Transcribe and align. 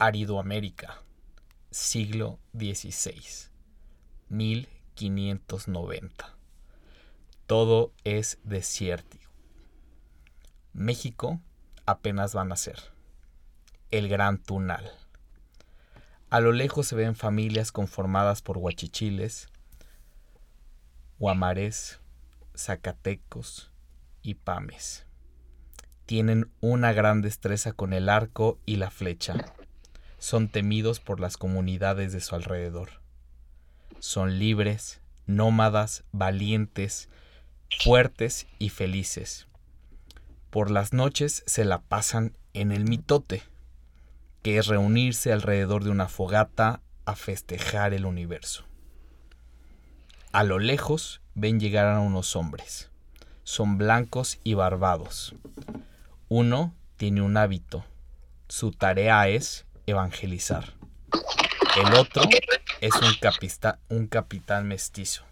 Aridoamérica, 0.00 1.02
siglo 1.72 2.38
XVI, 2.52 3.50
1590. 4.28 6.36
Todo 7.48 7.92
es 8.04 8.38
desierto. 8.44 9.16
México 10.72 11.40
apenas 11.84 12.36
va 12.36 12.42
a 12.42 12.44
nacer. 12.44 12.78
El 13.90 14.08
Gran 14.08 14.40
Tunal. 14.40 14.88
A 16.30 16.38
lo 16.38 16.52
lejos 16.52 16.86
se 16.86 16.94
ven 16.94 17.16
familias 17.16 17.72
conformadas 17.72 18.40
por 18.40 18.56
huachichiles, 18.56 19.48
guamares, 21.18 21.98
zacatecos 22.54 23.72
y 24.22 24.34
pames. 24.34 25.06
Tienen 26.06 26.52
una 26.60 26.92
gran 26.92 27.20
destreza 27.20 27.72
con 27.72 27.92
el 27.92 28.08
arco 28.08 28.60
y 28.64 28.76
la 28.76 28.92
flecha 28.92 29.56
son 30.18 30.48
temidos 30.48 31.00
por 31.00 31.20
las 31.20 31.36
comunidades 31.36 32.12
de 32.12 32.20
su 32.20 32.34
alrededor. 32.34 32.90
Son 34.00 34.38
libres, 34.38 35.00
nómadas, 35.26 36.04
valientes, 36.12 37.08
fuertes 37.82 38.46
y 38.58 38.70
felices. 38.70 39.46
Por 40.50 40.70
las 40.70 40.92
noches 40.92 41.42
se 41.46 41.64
la 41.64 41.80
pasan 41.80 42.36
en 42.54 42.72
el 42.72 42.84
mitote, 42.84 43.42
que 44.42 44.58
es 44.58 44.66
reunirse 44.66 45.32
alrededor 45.32 45.84
de 45.84 45.90
una 45.90 46.08
fogata 46.08 46.80
a 47.04 47.14
festejar 47.14 47.94
el 47.94 48.04
universo. 48.04 48.64
A 50.32 50.44
lo 50.44 50.58
lejos 50.58 51.20
ven 51.34 51.60
llegar 51.60 51.86
a 51.86 52.00
unos 52.00 52.36
hombres. 52.36 52.90
Son 53.44 53.78
blancos 53.78 54.38
y 54.44 54.54
barbados. 54.54 55.34
Uno 56.28 56.74
tiene 56.96 57.22
un 57.22 57.36
hábito. 57.36 57.84
Su 58.48 58.72
tarea 58.72 59.28
es 59.28 59.64
evangelizar. 59.90 60.74
El 61.76 61.94
otro 61.94 62.22
es 62.80 62.92
un, 62.96 63.96
un 63.96 64.06
capitán 64.06 64.66
mestizo, 64.66 65.24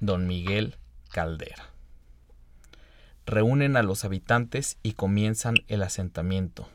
don 0.00 0.26
Miguel 0.26 0.76
Caldera. 1.10 1.70
Reúnen 3.26 3.76
a 3.76 3.82
los 3.82 4.04
habitantes 4.04 4.78
y 4.82 4.92
comienzan 4.92 5.56
el 5.68 5.82
asentamiento. 5.82 6.68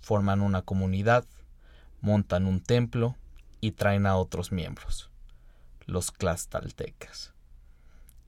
Forman 0.00 0.40
una 0.40 0.62
comunidad, 0.62 1.24
montan 2.00 2.46
un 2.46 2.60
templo 2.60 3.16
y 3.60 3.72
traen 3.72 4.06
a 4.06 4.16
otros 4.16 4.52
miembros, 4.52 5.10
los 5.86 6.10
clastaltecas. 6.10 7.32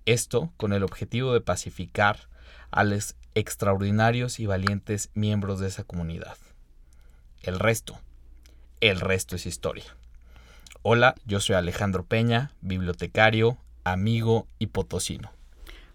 Esto 0.07 0.53
con 0.57 0.73
el 0.73 0.85
objetivo 0.85 1.33
de 1.33 1.41
pacificar 1.41 2.29
a 2.71 2.85
los 2.85 3.17
extraordinarios 3.35 4.41
y 4.41 4.47
valientes 4.47 5.11
miembros 5.15 5.61
de 5.61 5.69
esa 5.69 5.85
comunidad. 5.85 6.37
El 7.43 7.59
resto, 7.59 8.01
el 8.81 9.01
resto 9.01 9.37
es 9.37 9.47
historia. 9.47 9.85
Hola, 10.83 11.15
yo 11.25 11.41
soy 11.41 11.57
Alejandro 11.57 12.05
Peña, 12.05 12.53
bibliotecario, 12.61 13.59
amigo 13.85 14.47
y 14.59 14.69
potosino. 14.69 15.33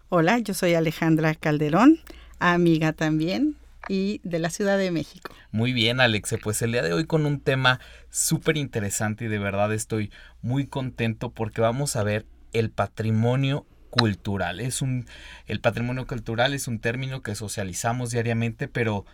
Hola, 0.08 0.38
yo 0.38 0.54
soy 0.54 0.74
Alejandra 0.74 1.34
Calderón, 1.34 2.00
amiga 2.38 2.92
también 2.92 3.56
y 3.88 4.20
de 4.24 4.38
la 4.38 4.50
Ciudad 4.50 4.78
de 4.78 4.90
México. 4.90 5.34
Muy 5.50 5.72
bien, 5.72 6.00
Alexe, 6.00 6.38
pues 6.38 6.62
el 6.62 6.72
día 6.72 6.82
de 6.82 6.92
hoy 6.92 7.06
con 7.06 7.26
un 7.26 7.40
tema 7.40 7.80
súper 8.10 8.56
interesante 8.56 9.26
y 9.26 9.28
de 9.28 9.38
verdad 9.38 9.72
estoy 9.72 10.10
muy 10.42 10.66
contento 10.66 11.30
porque 11.30 11.60
vamos 11.60 11.96
a 11.96 12.04
ver 12.04 12.26
el 12.52 12.70
patrimonio 12.70 13.66
cultural. 13.98 14.60
Es 14.60 14.82
un, 14.82 15.06
el 15.46 15.60
patrimonio 15.60 16.06
cultural 16.06 16.52
es 16.52 16.66
un 16.66 16.80
término 16.80 17.22
que 17.22 17.34
socializamos 17.34 18.10
diariamente, 18.10 18.66
pero 18.68 19.04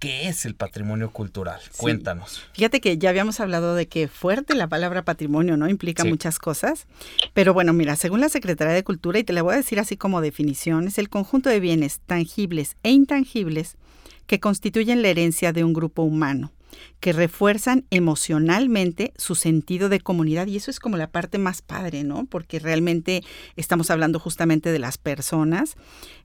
¿Qué 0.00 0.28
es 0.28 0.44
el 0.44 0.54
patrimonio 0.54 1.10
cultural? 1.12 1.60
Cuéntanos. 1.78 2.42
Fíjate 2.52 2.82
que 2.82 2.98
ya 2.98 3.08
habíamos 3.08 3.40
hablado 3.40 3.74
de 3.74 3.86
que 3.86 4.06
fuerte 4.06 4.54
la 4.54 4.66
palabra 4.66 5.02
patrimonio, 5.02 5.56
¿no? 5.56 5.66
Implica 5.66 6.04
muchas 6.04 6.38
cosas. 6.38 6.86
Pero 7.32 7.54
bueno, 7.54 7.72
mira, 7.72 7.96
según 7.96 8.20
la 8.20 8.28
Secretaría 8.28 8.74
de 8.74 8.84
Cultura, 8.84 9.20
y 9.20 9.24
te 9.24 9.32
la 9.32 9.40
voy 9.40 9.54
a 9.54 9.58
decir 9.58 9.78
así 9.78 9.96
como 9.96 10.20
definición, 10.20 10.88
es 10.88 10.98
el 10.98 11.08
conjunto 11.08 11.48
de 11.48 11.60
bienes 11.60 12.00
tangibles 12.00 12.76
e 12.82 12.90
intangibles 12.90 13.76
que 14.26 14.40
constituyen 14.40 15.00
la 15.00 15.08
herencia 15.08 15.52
de 15.54 15.64
un 15.64 15.72
grupo 15.72 16.02
humano 16.02 16.52
que 17.00 17.12
refuerzan 17.12 17.84
emocionalmente 17.90 19.12
su 19.16 19.34
sentido 19.34 19.88
de 19.88 20.00
comunidad 20.00 20.46
y 20.46 20.56
eso 20.56 20.70
es 20.70 20.80
como 20.80 20.96
la 20.96 21.10
parte 21.10 21.38
más 21.38 21.62
padre, 21.62 22.04
¿no? 22.04 22.26
Porque 22.26 22.58
realmente 22.58 23.22
estamos 23.56 23.90
hablando 23.90 24.18
justamente 24.18 24.72
de 24.72 24.78
las 24.78 24.98
personas 24.98 25.76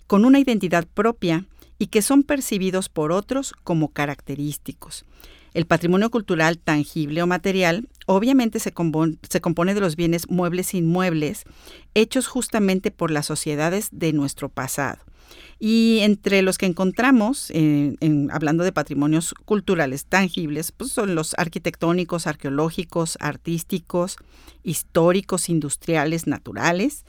con 0.07 0.25
una 0.25 0.39
identidad 0.39 0.87
propia 0.87 1.45
y 1.77 1.87
que 1.87 2.01
son 2.01 2.23
percibidos 2.23 2.89
por 2.89 3.11
otros 3.11 3.53
como 3.63 3.89
característicos. 3.89 5.05
El 5.53 5.65
patrimonio 5.65 6.11
cultural 6.11 6.59
tangible 6.59 7.23
o 7.23 7.27
material 7.27 7.87
obviamente 8.05 8.59
se, 8.59 8.71
compone 8.71 9.73
de 9.73 9.79
los 9.79 9.95
bienes 9.95 10.29
muebles 10.29 10.73
e 10.73 10.77
inmuebles 10.77 11.43
hechos 11.95 12.27
justamente 12.27 12.91
por 12.91 13.11
las 13.11 13.25
sociedades 13.25 13.89
de 13.91 14.13
nuestro 14.13 14.49
pasado. 14.49 14.99
Y 15.59 16.00
entre 16.03 16.42
los 16.42 16.58
que 16.58 16.66
encontramos, 16.66 17.52
eh, 17.53 17.96
hablando 18.31 18.64
de 18.64 18.72
patrimonios 18.72 19.34
culturales 19.46 20.06
tangibles, 20.06 20.72
pues 20.72 20.92
son 20.92 21.16
los 21.16 21.36
arquitectónicos, 21.38 22.28
arqueológicos, 22.28 23.18
artísticos, 23.20 24.16
históricos, 24.64 25.50
industriales, 25.50 26.28
naturales. 26.28 27.03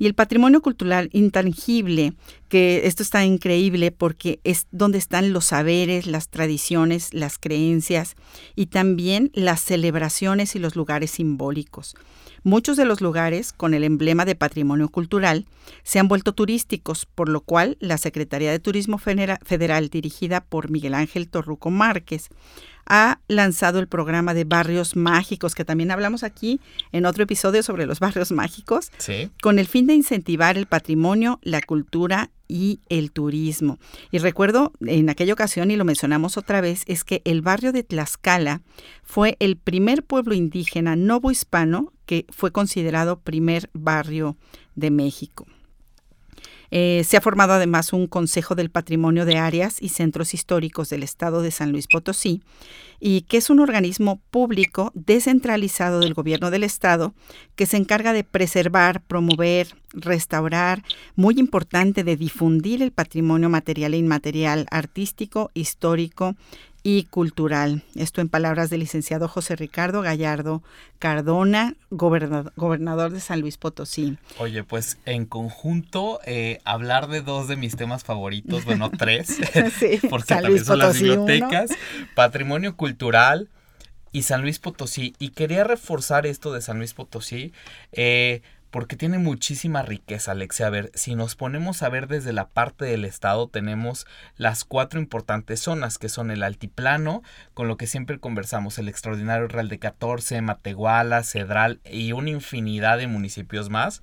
Y 0.00 0.06
el 0.06 0.14
patrimonio 0.14 0.62
cultural 0.62 1.10
intangible, 1.12 2.14
que 2.48 2.86
esto 2.86 3.02
está 3.02 3.22
increíble 3.26 3.90
porque 3.90 4.40
es 4.44 4.66
donde 4.70 4.96
están 4.96 5.34
los 5.34 5.44
saberes, 5.44 6.06
las 6.06 6.30
tradiciones, 6.30 7.12
las 7.12 7.36
creencias 7.36 8.16
y 8.56 8.68
también 8.68 9.30
las 9.34 9.60
celebraciones 9.60 10.56
y 10.56 10.58
los 10.58 10.74
lugares 10.74 11.10
simbólicos. 11.10 11.96
Muchos 12.42 12.78
de 12.78 12.86
los 12.86 13.02
lugares 13.02 13.52
con 13.52 13.74
el 13.74 13.84
emblema 13.84 14.24
de 14.24 14.34
patrimonio 14.34 14.88
cultural 14.88 15.44
se 15.82 15.98
han 15.98 16.08
vuelto 16.08 16.32
turísticos, 16.32 17.04
por 17.04 17.28
lo 17.28 17.42
cual 17.42 17.76
la 17.78 17.98
Secretaría 17.98 18.50
de 18.50 18.58
Turismo 18.58 18.96
Federal, 18.96 19.90
dirigida 19.90 20.40
por 20.40 20.70
Miguel 20.70 20.94
Ángel 20.94 21.28
Torruco 21.28 21.70
Márquez, 21.70 22.30
ha 22.90 23.20
lanzado 23.28 23.78
el 23.78 23.86
programa 23.86 24.34
de 24.34 24.42
barrios 24.42 24.96
mágicos, 24.96 25.54
que 25.54 25.64
también 25.64 25.92
hablamos 25.92 26.24
aquí 26.24 26.60
en 26.90 27.06
otro 27.06 27.22
episodio 27.22 27.62
sobre 27.62 27.86
los 27.86 28.00
barrios 28.00 28.32
mágicos, 28.32 28.90
con 29.40 29.60
el 29.60 29.68
fin 29.68 29.86
de 29.86 29.94
incentivar 29.94 30.58
el 30.58 30.66
patrimonio, 30.66 31.38
la 31.42 31.62
cultura 31.62 32.30
y 32.48 32.80
el 32.88 33.12
turismo. 33.12 33.78
Y 34.10 34.18
recuerdo 34.18 34.72
en 34.84 35.08
aquella 35.08 35.32
ocasión, 35.32 35.70
y 35.70 35.76
lo 35.76 35.84
mencionamos 35.84 36.36
otra 36.36 36.60
vez, 36.60 36.82
es 36.86 37.04
que 37.04 37.22
el 37.24 37.42
barrio 37.42 37.70
de 37.70 37.84
Tlaxcala 37.84 38.60
fue 39.04 39.36
el 39.38 39.56
primer 39.56 40.02
pueblo 40.02 40.34
indígena 40.34 40.96
novohispano 40.96 41.92
que 42.06 42.26
fue 42.28 42.50
considerado 42.50 43.20
primer 43.20 43.70
barrio 43.72 44.36
de 44.74 44.90
México. 44.90 45.46
Eh, 46.70 47.02
se 47.04 47.16
ha 47.16 47.20
formado 47.20 47.52
además 47.52 47.92
un 47.92 48.06
Consejo 48.06 48.54
del 48.54 48.70
Patrimonio 48.70 49.24
de 49.24 49.38
Áreas 49.38 49.80
y 49.80 49.88
Centros 49.88 50.34
Históricos 50.34 50.88
del 50.90 51.02
Estado 51.02 51.42
de 51.42 51.50
San 51.50 51.72
Luis 51.72 51.86
Potosí, 51.88 52.42
y 53.00 53.22
que 53.22 53.38
es 53.38 53.50
un 53.50 53.60
organismo 53.60 54.20
público 54.30 54.92
descentralizado 54.94 56.00
del 56.00 56.14
gobierno 56.14 56.50
del 56.50 56.64
Estado 56.64 57.14
que 57.56 57.66
se 57.66 57.78
encarga 57.78 58.12
de 58.12 58.24
preservar, 58.24 59.02
promover, 59.02 59.74
restaurar, 59.92 60.84
muy 61.16 61.38
importante 61.38 62.04
de 62.04 62.16
difundir 62.16 62.82
el 62.82 62.92
patrimonio 62.92 63.48
material 63.48 63.94
e 63.94 63.98
inmaterial, 63.98 64.66
artístico, 64.70 65.50
histórico 65.54 66.36
y 66.82 67.04
cultural. 67.04 67.82
Esto 67.94 68.20
en 68.20 68.28
palabras 68.28 68.70
del 68.70 68.80
licenciado 68.80 69.28
José 69.28 69.56
Ricardo 69.56 70.02
Gallardo 70.02 70.62
Cardona, 70.98 71.74
gobernador, 71.90 73.10
de 73.10 73.20
San 73.20 73.40
Luis 73.40 73.56
Potosí. 73.56 74.18
Oye, 74.38 74.64
pues 74.64 74.98
en 75.06 75.24
conjunto, 75.24 76.20
eh, 76.26 76.60
hablar 76.64 77.08
de 77.08 77.22
dos 77.22 77.48
de 77.48 77.56
mis 77.56 77.76
temas 77.76 78.04
favoritos, 78.04 78.64
bueno, 78.64 78.90
tres, 78.98 79.38
porque 80.10 80.34
también 80.34 80.64
son 80.64 80.78
las 80.78 81.00
bibliotecas, 81.00 81.70
patrimonio 82.14 82.76
cultural 82.76 83.48
y 84.12 84.22
San 84.22 84.42
Luis 84.42 84.58
Potosí. 84.58 85.14
Y 85.18 85.30
quería 85.30 85.64
reforzar 85.64 86.26
esto 86.26 86.52
de 86.52 86.60
San 86.60 86.78
Luis 86.78 86.94
Potosí. 86.94 87.52
Eh, 87.92 88.42
porque 88.70 88.96
tiene 88.96 89.18
muchísima 89.18 89.82
riqueza, 89.82 90.32
Alexia. 90.32 90.66
A 90.66 90.70
ver, 90.70 90.90
si 90.94 91.14
nos 91.14 91.36
ponemos 91.36 91.82
a 91.82 91.88
ver 91.88 92.06
desde 92.06 92.32
la 92.32 92.48
parte 92.48 92.84
del 92.84 93.04
estado, 93.04 93.48
tenemos 93.48 94.06
las 94.36 94.64
cuatro 94.64 95.00
importantes 95.00 95.60
zonas, 95.60 95.98
que 95.98 96.08
son 96.08 96.30
el 96.30 96.42
altiplano, 96.42 97.22
con 97.54 97.68
lo 97.68 97.76
que 97.76 97.86
siempre 97.86 98.20
conversamos, 98.20 98.78
el 98.78 98.88
extraordinario 98.88 99.48
Real 99.48 99.68
de 99.68 99.78
14, 99.78 100.40
Matehuala, 100.42 101.22
Cedral 101.22 101.80
y 101.84 102.12
una 102.12 102.30
infinidad 102.30 102.98
de 102.98 103.06
municipios 103.06 103.70
más 103.70 104.02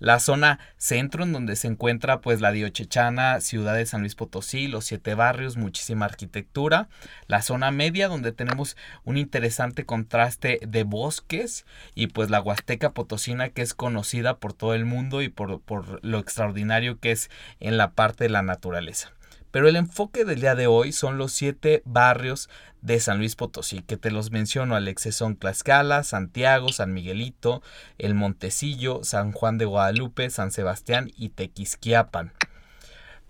la 0.00 0.18
zona 0.18 0.58
centro 0.76 1.22
en 1.22 1.32
donde 1.32 1.54
se 1.54 1.68
encuentra 1.68 2.20
pues 2.20 2.40
la 2.40 2.50
Diochechana, 2.50 3.40
ciudad 3.40 3.76
de 3.76 3.86
San 3.86 4.00
Luis 4.00 4.16
Potosí, 4.16 4.66
los 4.66 4.86
siete 4.86 5.14
barrios, 5.14 5.56
muchísima 5.56 6.06
arquitectura, 6.06 6.88
la 7.28 7.42
zona 7.42 7.70
media 7.70 8.08
donde 8.08 8.32
tenemos 8.32 8.76
un 9.04 9.16
interesante 9.16 9.84
contraste 9.84 10.58
de 10.66 10.82
bosques 10.82 11.64
y 11.94 12.08
pues 12.08 12.30
la 12.30 12.40
Huasteca 12.40 12.90
Potosina 12.92 13.50
que 13.50 13.62
es 13.62 13.74
conocida 13.74 14.38
por 14.38 14.54
todo 14.54 14.74
el 14.74 14.86
mundo 14.86 15.22
y 15.22 15.28
por, 15.28 15.60
por 15.60 16.04
lo 16.04 16.18
extraordinario 16.18 16.98
que 16.98 17.12
es 17.12 17.30
en 17.60 17.76
la 17.76 17.92
parte 17.92 18.24
de 18.24 18.30
la 18.30 18.42
naturaleza. 18.42 19.12
Pero 19.50 19.68
el 19.68 19.76
enfoque 19.76 20.24
del 20.24 20.40
día 20.40 20.54
de 20.54 20.66
hoy 20.66 20.92
son 20.92 21.18
los 21.18 21.32
siete 21.32 21.82
barrios 21.84 22.48
de 22.82 23.00
San 23.00 23.18
Luis 23.18 23.36
Potosí, 23.36 23.82
que 23.82 23.96
te 23.96 24.10
los 24.10 24.30
menciono, 24.30 24.74
Alex, 24.74 25.14
son 25.14 25.36
Tlaxcala, 25.36 26.02
Santiago, 26.02 26.70
San 26.70 26.94
Miguelito, 26.94 27.62
El 27.98 28.14
Montecillo, 28.14 29.04
San 29.04 29.32
Juan 29.32 29.58
de 29.58 29.64
Guadalupe, 29.64 30.30
San 30.30 30.50
Sebastián 30.50 31.10
y 31.16 31.30
Tequisquiapan. 31.30 32.32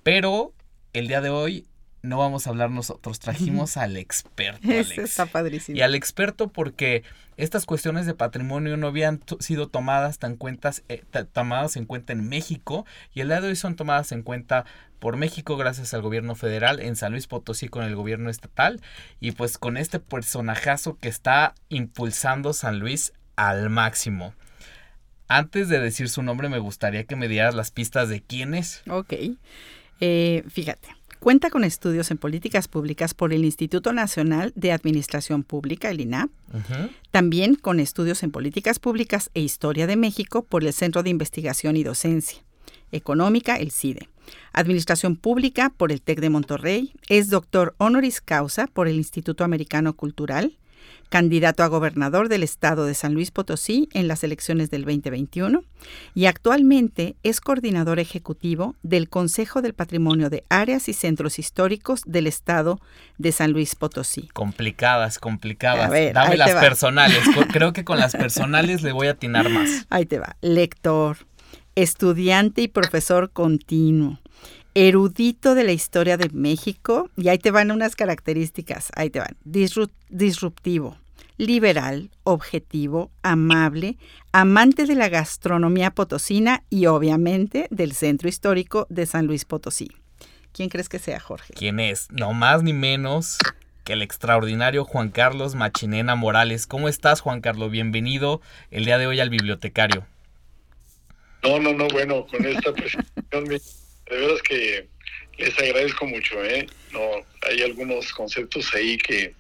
Pero 0.03 0.53
el 0.93 1.09
día 1.09 1.21
de 1.21 1.31
hoy 1.31 1.67
no 2.03 2.19
vamos 2.19 2.47
a 2.47 2.51
hablar 2.51 2.71
nosotros, 2.71 3.19
trajimos 3.19 3.77
al 3.77 3.97
experto. 3.97 4.61
Alex. 4.71 4.99
está 4.99 5.27
padrísimo. 5.27 5.79
Y 5.79 5.83
al 5.83 5.95
experto 5.95 6.49
porque 6.49 7.03
estas 7.37 7.67
cuestiones 7.67 8.07
de 8.07 8.15
patrimonio 8.15 8.77
no 8.77 8.87
habían 8.87 9.21
sido 9.39 9.69
tomadas 9.69 10.19
tan 10.19 10.37
cuentas, 10.37 10.83
eh, 10.89 11.03
tomadas 11.33 11.77
en 11.77 11.87
cuenta 11.87 12.13
en 12.13 12.29
México 12.29 12.87
y 13.15 13.21
el 13.21 13.29
día 13.29 13.41
de 13.41 13.49
hoy 13.49 13.57
son 13.57 13.77
tomadas 13.77 14.13
en 14.13 14.23
cuenta 14.23 14.65
por 14.99 15.17
México 15.17 15.57
gracias 15.57 15.95
al 15.95 16.03
gobierno 16.03 16.35
federal, 16.35 16.81
en 16.81 16.97
San 16.97 17.13
Luis 17.13 17.27
Potosí 17.27 17.69
con 17.69 17.85
el 17.85 17.97
gobierno 17.97 18.29
estatal 18.31 18.81
y 19.21 19.33
pues 19.33 19.57
con 19.57 19.77
este 19.77 19.99
personajazo 19.99 20.99
que 20.99 21.09
está 21.09 21.55
impulsando 21.71 22.53
San 22.53 22.79
Luis 22.79 23.15
al 23.37 23.71
máximo. 23.71 24.35
Antes 25.27 25.69
de 25.69 25.81
decir 25.81 26.09
su 26.09 26.23
nombre 26.23 26.49
me 26.49 26.59
gustaría 26.59 27.05
que 27.05 27.17
me 27.17 27.29
dieras 27.29 27.55
las 27.55 27.71
pistas 27.71 28.09
de 28.09 28.21
quién 28.21 28.55
es. 28.55 28.83
Ok, 28.89 29.15
eh, 30.01 30.45
fíjate. 30.49 31.00
Cuenta 31.21 31.51
con 31.51 31.65
estudios 31.65 32.11
en 32.11 32.17
políticas 32.17 32.67
públicas 32.67 33.13
por 33.13 33.35
el 33.35 33.45
Instituto 33.45 33.93
Nacional 33.93 34.55
de 34.57 34.73
Administración 34.73 35.43
Pública, 35.43 35.91
el 35.91 36.01
INAP. 36.01 36.31
También 37.11 37.57
con 37.57 37.79
estudios 37.79 38.23
en 38.23 38.31
políticas 38.31 38.79
públicas 38.79 39.31
e 39.35 39.43
historia 39.43 39.87
de 39.87 39.97
México 39.97 40.43
por 40.43 40.65
el 40.65 40.73
Centro 40.73 41.03
de 41.03 41.11
Investigación 41.11 41.77
y 41.77 41.83
Docencia. 41.83 42.43
Económica, 42.91 43.57
el 43.57 43.71
CIDE. 43.71 44.09
Administración 44.55 45.15
Pública 45.15 45.71
por 45.77 45.93
el 45.93 46.01
TEC 46.01 46.21
de 46.21 46.31
Monterrey. 46.31 46.95
Es 47.11 47.29
doctor 47.29 47.75
honoris 47.77 48.23
causa 48.23 48.67
por 48.67 48.89
el 48.89 48.97
Instituto 48.97 49.45
Americano 49.45 49.93
Cultural 49.95 50.57
candidato 51.11 51.63
a 51.63 51.67
gobernador 51.67 52.29
del 52.29 52.43
estado 52.43 52.87
de 52.87 52.95
San 52.95 53.13
Luis 53.15 53.31
Potosí 53.31 53.89
en 53.93 54.09
las 54.09 54.25
elecciones 54.25 54.71
del 54.71 54.85
2021 54.85 55.65
y 56.15 56.27
actualmente 56.27 57.17
es 57.23 57.41
coordinador 57.41 57.99
ejecutivo 57.99 58.77
del 58.83 59.09
Consejo 59.09 59.61
del 59.61 59.75
Patrimonio 59.75 60.31
de 60.31 60.45
Áreas 60.49 60.89
y 60.89 60.93
Centros 60.93 61.39
Históricos 61.39 62.03
del 62.07 62.27
estado 62.27 62.81
de 63.19 63.33
San 63.33 63.51
Luis 63.53 63.75
Potosí. 63.75 64.29
Complicadas, 64.33 65.19
complicadas. 65.19 65.91
Dame 65.91 66.37
las 66.37 66.53
personales. 66.53 67.19
Creo 67.53 67.73
que 67.73 67.85
con 67.85 67.99
las 67.99 68.13
personales 68.13 68.83
le 68.83 68.93
voy 68.93 69.09
a 69.09 69.13
atinar 69.13 69.49
más. 69.51 69.87
Ahí 69.91 70.07
te 70.07 70.21
va. 70.21 70.37
Lector, 70.41 71.19
estudiante 71.75 72.63
y 72.63 72.69
profesor 72.69 73.31
continuo 73.31 74.21
erudito 74.75 75.55
de 75.55 75.65
la 75.65 75.73
historia 75.73 76.17
de 76.17 76.29
México, 76.31 77.11
y 77.17 77.29
ahí 77.29 77.39
te 77.39 77.51
van 77.51 77.71
unas 77.71 77.97
características, 77.97 78.91
ahí 78.95 79.11
te 79.11 79.21
van, 79.21 79.37
disruptivo, 80.09 80.97
liberal, 81.37 82.11
objetivo, 82.23 83.11
amable, 83.23 83.97
amante 84.33 84.85
de 84.85 84.95
la 84.95 85.09
gastronomía 85.09 85.91
potosina 85.91 86.63
y 86.71 86.87
obviamente 86.87 87.67
del 87.71 87.93
centro 87.93 88.29
histórico 88.29 88.87
de 88.91 89.07
San 89.07 89.27
Luis 89.27 89.45
Potosí. 89.45 89.91
¿Quién 90.53 90.69
crees 90.69 90.89
que 90.89 90.99
sea, 90.99 91.21
Jorge? 91.21 91.55
¿Quién 91.55 91.81
es? 91.81 92.09
No 92.11 92.33
más 92.33 92.63
ni 92.63 92.73
menos 92.73 93.39
que 93.85 93.95
el 93.95 94.03
extraordinario 94.03 94.85
Juan 94.85 95.11
Carlos 95.11 95.55
Machinena 95.55 96.15
Morales. 96.17 96.67
¿Cómo 96.67 96.89
estás, 96.89 97.21
Juan 97.21 97.41
Carlos? 97.41 97.71
Bienvenido 97.71 98.41
el 98.71 98.85
día 98.85 98.99
de 98.99 99.07
hoy 99.07 99.21
al 99.21 99.31
bibliotecario. 99.31 100.05
No, 101.43 101.59
no, 101.59 101.73
no, 101.73 101.89
bueno, 101.89 102.27
con 102.27 102.45
esta 102.45 102.73
presentación 102.75 103.45
de 104.11 104.21
veras 104.21 104.43
que 104.43 104.89
les 105.39 105.59
agradezco 105.59 106.07
mucho, 106.07 106.45
¿eh? 106.45 106.67
No, 106.93 107.01
hay 107.49 107.63
algunos 107.63 108.13
conceptos 108.13 108.75
ahí 108.75 108.99
que 108.99 109.35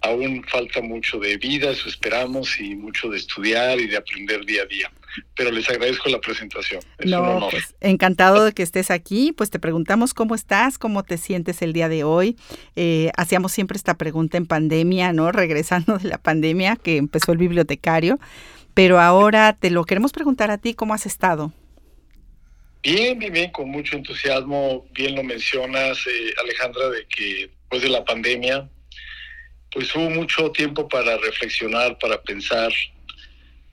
aún 0.00 0.44
falta 0.44 0.80
mucho 0.80 1.18
de 1.18 1.36
vida, 1.36 1.70
eso 1.70 1.88
esperamos, 1.88 2.58
y 2.60 2.74
mucho 2.74 3.08
de 3.08 3.18
estudiar 3.18 3.80
y 3.80 3.88
de 3.88 3.96
aprender 3.96 4.44
día 4.44 4.62
a 4.62 4.66
día. 4.66 4.90
Pero 5.34 5.50
les 5.50 5.68
agradezco 5.68 6.08
la 6.08 6.20
presentación. 6.20 6.80
Es 6.98 7.10
no, 7.10 7.22
un 7.22 7.28
honor. 7.28 7.50
Pues, 7.50 7.74
encantado 7.80 8.44
de 8.44 8.52
que 8.52 8.62
estés 8.62 8.90
aquí. 8.90 9.32
Pues 9.32 9.50
te 9.50 9.58
preguntamos 9.58 10.14
cómo 10.14 10.34
estás, 10.34 10.78
cómo 10.78 11.02
te 11.02 11.18
sientes 11.18 11.62
el 11.62 11.72
día 11.72 11.88
de 11.88 12.04
hoy. 12.04 12.36
Eh, 12.76 13.10
hacíamos 13.16 13.52
siempre 13.52 13.76
esta 13.76 13.94
pregunta 13.94 14.36
en 14.36 14.46
pandemia, 14.46 15.12
¿no? 15.12 15.32
Regresando 15.32 15.98
de 15.98 16.08
la 16.08 16.18
pandemia 16.18 16.76
que 16.76 16.98
empezó 16.98 17.32
el 17.32 17.38
bibliotecario. 17.38 18.20
Pero 18.74 19.00
ahora 19.00 19.56
te 19.58 19.70
lo 19.70 19.84
queremos 19.84 20.12
preguntar 20.12 20.52
a 20.52 20.58
ti, 20.58 20.74
¿cómo 20.74 20.94
has 20.94 21.04
estado? 21.04 21.52
Bien, 22.82 23.18
bien, 23.18 23.32
bien, 23.32 23.50
con 23.50 23.68
mucho 23.68 23.96
entusiasmo. 23.96 24.86
Bien 24.92 25.14
lo 25.16 25.22
mencionas, 25.22 25.98
eh, 26.06 26.34
Alejandra, 26.42 26.88
de 26.90 27.06
que 27.06 27.48
después 27.48 27.82
de 27.82 27.88
la 27.88 28.04
pandemia, 28.04 28.68
pues 29.70 29.94
hubo 29.94 30.08
mucho 30.10 30.50
tiempo 30.52 30.88
para 30.88 31.16
reflexionar, 31.18 31.98
para 31.98 32.20
pensar, 32.22 32.72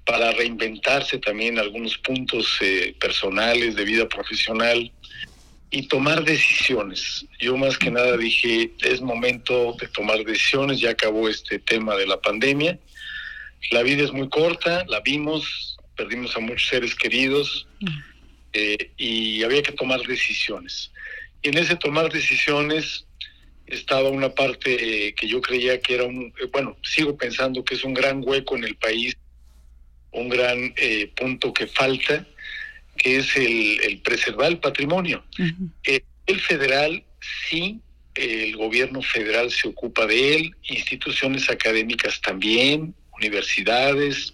para 0.05 0.31
reinventarse 0.31 1.17
también 1.19 1.59
algunos 1.59 1.97
puntos 1.99 2.57
eh, 2.61 2.95
personales 2.99 3.75
de 3.75 3.85
vida 3.85 4.07
profesional 4.07 4.91
y 5.71 5.87
tomar 5.87 6.23
decisiones. 6.23 7.25
Yo 7.39 7.57
más 7.57 7.77
que 7.77 7.91
nada 7.91 8.17
dije, 8.17 8.71
es 8.79 9.01
momento 9.01 9.75
de 9.79 9.87
tomar 9.87 10.23
decisiones, 10.23 10.79
ya 10.79 10.91
acabó 10.91 11.29
este 11.29 11.59
tema 11.59 11.95
de 11.95 12.07
la 12.07 12.19
pandemia. 12.19 12.79
La 13.71 13.83
vida 13.83 14.03
es 14.03 14.11
muy 14.11 14.29
corta, 14.29 14.85
la 14.87 14.99
vimos, 15.01 15.77
perdimos 15.95 16.35
a 16.37 16.39
muchos 16.39 16.67
seres 16.69 16.95
queridos. 16.95 17.67
Eh, 18.57 18.91
y 18.95 19.43
había 19.43 19.61
que 19.61 19.73
tomar 19.73 19.99
decisiones. 20.03 20.89
Y 21.41 21.49
en 21.49 21.57
ese 21.57 21.75
tomar 21.75 22.09
decisiones 22.09 23.05
estaba 23.67 24.07
una 24.07 24.29
parte 24.29 25.13
que 25.13 25.27
yo 25.27 25.41
creía 25.41 25.81
que 25.81 25.95
era 25.95 26.05
un, 26.05 26.33
eh, 26.41 26.47
bueno, 26.53 26.77
sigo 26.81 27.17
pensando 27.17 27.65
que 27.65 27.75
es 27.75 27.83
un 27.83 27.93
gran 27.93 28.21
hueco 28.25 28.55
en 28.55 28.63
el 28.63 28.77
país, 28.77 29.17
un 30.11 30.29
gran 30.29 30.73
eh, 30.77 31.11
punto 31.17 31.53
que 31.53 31.67
falta, 31.67 32.25
que 32.95 33.17
es 33.17 33.35
el, 33.35 33.99
preservar 34.05 34.51
el 34.51 34.59
patrimonio. 34.59 35.25
el 35.83 36.39
federal 36.39 37.03
sí, 37.49 37.81
el 38.13 38.55
gobierno 38.55 39.01
federal 39.01 39.51
se 39.51 39.67
ocupa 39.67 40.05
de 40.05 40.35
él, 40.35 40.55
instituciones 40.69 41.49
académicas 41.49 42.21
también, 42.21 42.95
universidades, 43.17 44.33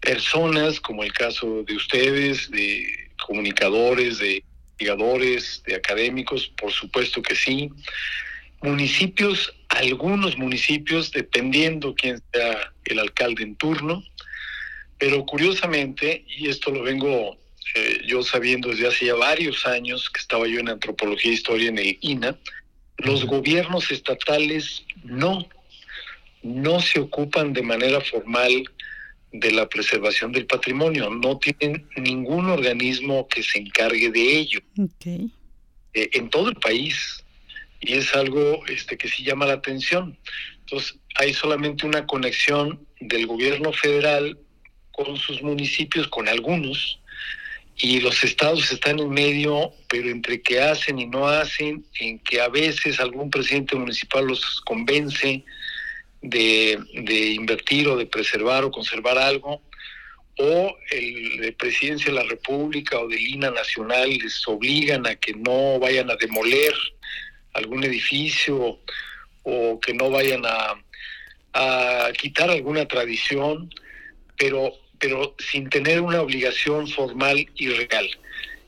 personas 0.00 0.78
como 0.78 1.02
el 1.02 1.12
caso 1.12 1.64
de 1.64 1.74
ustedes, 1.74 2.48
de 2.52 3.03
comunicadores, 3.26 4.18
de 4.18 4.44
investigadores, 4.74 5.62
de 5.66 5.74
académicos, 5.76 6.48
por 6.56 6.72
supuesto 6.72 7.22
que 7.22 7.34
sí. 7.34 7.70
Municipios, 8.62 9.54
algunos 9.68 10.36
municipios, 10.36 11.10
dependiendo 11.10 11.94
quién 11.94 12.22
sea 12.32 12.72
el 12.84 12.98
alcalde 12.98 13.42
en 13.42 13.56
turno, 13.56 14.02
pero 14.98 15.24
curiosamente, 15.26 16.24
y 16.28 16.48
esto 16.48 16.70
lo 16.70 16.82
vengo 16.82 17.36
eh, 17.74 18.00
yo 18.06 18.22
sabiendo 18.22 18.68
desde 18.68 18.86
hace 18.86 19.06
ya 19.06 19.14
varios 19.14 19.66
años 19.66 20.08
que 20.10 20.20
estaba 20.20 20.46
yo 20.46 20.60
en 20.60 20.68
antropología 20.68 21.30
e 21.30 21.34
historia 21.34 21.68
en 21.68 21.78
el 21.78 21.98
INA, 22.00 22.36
los 22.98 23.24
gobiernos 23.24 23.90
estatales 23.90 24.84
no, 25.02 25.46
no 26.42 26.80
se 26.80 27.00
ocupan 27.00 27.52
de 27.52 27.62
manera 27.62 28.00
formal 28.00 28.64
de 29.34 29.50
la 29.50 29.68
preservación 29.68 30.30
del 30.30 30.46
patrimonio. 30.46 31.10
No 31.10 31.38
tienen 31.38 31.86
ningún 31.96 32.48
organismo 32.48 33.26
que 33.26 33.42
se 33.42 33.58
encargue 33.58 34.10
de 34.10 34.38
ello. 34.38 34.60
Eh, 35.92 36.08
en 36.12 36.30
todo 36.30 36.48
el 36.48 36.54
país. 36.54 37.24
Y 37.80 37.94
es 37.94 38.14
algo 38.14 38.64
este, 38.68 38.96
que 38.96 39.08
sí 39.08 39.24
llama 39.24 39.46
la 39.46 39.54
atención. 39.54 40.16
Entonces, 40.60 40.96
hay 41.16 41.34
solamente 41.34 41.84
una 41.84 42.06
conexión 42.06 42.86
del 43.00 43.26
gobierno 43.26 43.72
federal 43.72 44.38
con 44.92 45.16
sus 45.16 45.42
municipios, 45.42 46.06
con 46.06 46.28
algunos, 46.28 47.00
y 47.76 48.00
los 48.00 48.22
estados 48.22 48.70
están 48.70 49.00
en 49.00 49.10
medio, 49.10 49.72
pero 49.88 50.08
entre 50.08 50.40
que 50.40 50.60
hacen 50.60 51.00
y 51.00 51.06
no 51.06 51.26
hacen, 51.26 51.84
en 51.98 52.20
que 52.20 52.40
a 52.40 52.48
veces 52.48 53.00
algún 53.00 53.30
presidente 53.30 53.74
municipal 53.74 54.26
los 54.26 54.60
convence, 54.60 55.44
de, 56.24 57.34
invertir 57.34 57.86
o 57.88 57.96
de 57.96 58.06
preservar 58.06 58.64
o 58.64 58.70
conservar 58.70 59.18
algo, 59.18 59.60
o 60.38 60.76
el 60.90 61.36
de 61.38 61.52
Presidencia 61.52 62.10
de 62.10 62.18
la 62.18 62.28
República 62.28 62.98
o 62.98 63.06
del 63.06 63.20
INA 63.20 63.50
Nacional 63.50 64.08
les 64.08 64.46
obligan 64.48 65.06
a 65.06 65.14
que 65.14 65.32
no 65.34 65.78
vayan 65.78 66.10
a 66.10 66.16
demoler 66.16 66.74
algún 67.52 67.84
edificio 67.84 68.80
o 69.44 69.78
que 69.80 69.94
no 69.94 70.10
vayan 70.10 70.42
a, 70.44 70.74
a 71.52 72.12
quitar 72.18 72.50
alguna 72.50 72.88
tradición, 72.88 73.70
pero, 74.36 74.72
pero 74.98 75.36
sin 75.38 75.68
tener 75.68 76.00
una 76.00 76.22
obligación 76.22 76.88
formal 76.88 77.46
y 77.54 77.68
real. 77.68 78.08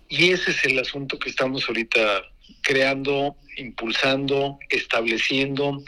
Y 0.08 0.30
ese 0.30 0.52
es 0.52 0.64
el 0.66 0.78
asunto 0.78 1.18
que 1.18 1.30
estamos 1.30 1.66
ahorita 1.66 2.22
creando, 2.62 3.34
impulsando, 3.56 4.58
estableciendo, 4.68 5.82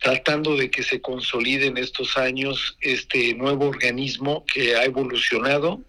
tratando 0.00 0.56
de 0.56 0.70
que 0.70 0.82
se 0.82 1.00
consolide 1.00 1.66
en 1.66 1.76
estos 1.76 2.16
años 2.16 2.76
este 2.80 3.34
nuevo 3.34 3.68
organismo 3.68 4.44
que 4.52 4.74
ha 4.74 4.84
evolucionado 4.84 5.80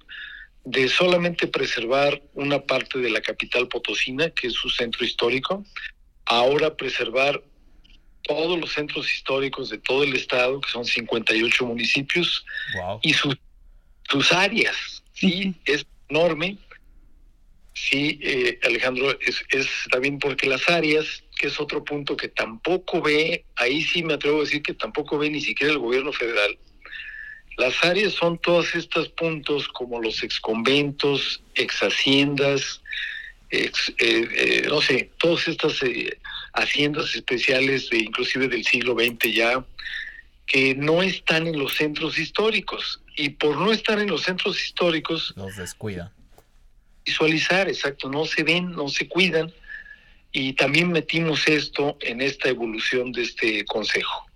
de 0.63 0.89
solamente 0.89 1.47
preservar 1.47 2.21
una 2.33 2.59
parte 2.59 2.99
de 2.99 3.09
la 3.09 3.21
capital 3.21 3.67
potosina, 3.67 4.29
que 4.29 4.47
es 4.47 4.53
su 4.53 4.69
centro 4.69 5.03
histórico, 5.03 5.65
ahora 6.25 6.75
preservar 6.75 7.41
todos 8.23 8.59
los 8.59 8.71
centros 8.73 9.11
históricos 9.11 9.69
de 9.69 9.79
todo 9.79 10.03
el 10.03 10.13
estado, 10.15 10.61
que 10.61 10.69
son 10.69 10.85
58 10.85 11.65
municipios, 11.65 12.45
y 13.01 13.13
sus, 13.13 13.35
sus 14.07 14.31
áreas, 14.31 15.03
¿sí? 15.13 15.55
Es 15.65 15.85
enorme. 16.09 16.57
Sí, 17.73 18.19
eh, 18.21 18.59
Alejandro, 18.63 19.17
es, 19.21 19.43
es 19.49 19.67
también 19.89 20.19
porque 20.19 20.47
las 20.47 20.69
áreas, 20.69 21.23
que 21.41 21.47
es 21.47 21.59
otro 21.59 21.83
punto 21.83 22.15
que 22.15 22.27
tampoco 22.27 23.01
ve, 23.01 23.45
ahí 23.55 23.81
sí 23.81 24.03
me 24.03 24.13
atrevo 24.13 24.37
a 24.37 24.41
decir 24.41 24.61
que 24.61 24.75
tampoco 24.75 25.17
ve 25.17 25.27
ni 25.31 25.41
siquiera 25.41 25.73
el 25.73 25.79
gobierno 25.79 26.13
federal, 26.13 26.55
las 27.57 27.83
áreas 27.83 28.13
son 28.13 28.37
todos 28.37 28.75
estos 28.75 29.09
puntos 29.09 29.67
como 29.67 29.99
los 29.99 30.21
exconventos, 30.21 31.41
ex 31.55 31.81
haciendas, 31.81 32.81
ex, 33.49 33.89
eh, 33.97 34.27
eh, 34.35 34.65
no 34.67 34.81
sé, 34.81 35.09
todas 35.17 35.47
estas 35.47 35.81
eh, 35.81 36.19
haciendas 36.53 37.15
especiales, 37.15 37.89
de, 37.89 37.97
inclusive 37.97 38.47
del 38.47 38.63
siglo 38.63 38.93
XX 38.93 39.33
ya, 39.33 39.65
que 40.45 40.75
no 40.75 41.01
están 41.01 41.47
en 41.47 41.57
los 41.57 41.73
centros 41.73 42.19
históricos. 42.19 43.01
Y 43.17 43.29
por 43.29 43.57
no 43.57 43.71
estar 43.71 43.97
en 43.99 44.09
los 44.09 44.23
centros 44.23 44.63
históricos... 44.63 45.33
Los 45.35 45.55
descuida. 45.55 46.13
Visualizar, 47.03 47.67
exacto, 47.67 48.09
no 48.09 48.25
se 48.25 48.43
ven, 48.43 48.71
no 48.71 48.87
se 48.89 49.07
cuidan. 49.07 49.51
Y 50.31 50.53
también 50.53 50.91
metimos 50.91 51.47
esto 51.47 51.97
en 52.01 52.21
esta 52.21 52.49
evolución 52.49 53.11
de 53.11 53.23
este 53.23 53.65
consejo. 53.65 54.27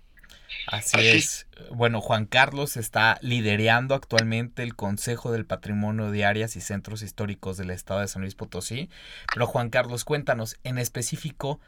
Así, 0.66 0.98
es. 0.98 1.46
Bueno, 1.70 2.00
Juan 2.00 2.26
Carlos 2.26 2.76
está 2.76 3.18
liderando 3.22 3.94
actualmente 3.94 4.62
el 4.64 4.74
Consejo 4.74 5.30
del 5.30 5.46
Patrimonio 5.46 6.10
de 6.10 6.24
Áreas 6.24 6.56
y 6.56 6.60
Centros 6.60 7.02
Históricos 7.02 7.56
del 7.56 7.70
Estado 7.70 8.00
de 8.00 8.08
San 8.08 8.22
Luis 8.22 8.34
Potosí. 8.34 8.90
Pero 9.32 9.46
Juan 9.46 9.70
Carlos, 9.70 10.04
cuéntanos 10.04 10.56
en 10.64 10.78
específico 10.78 11.60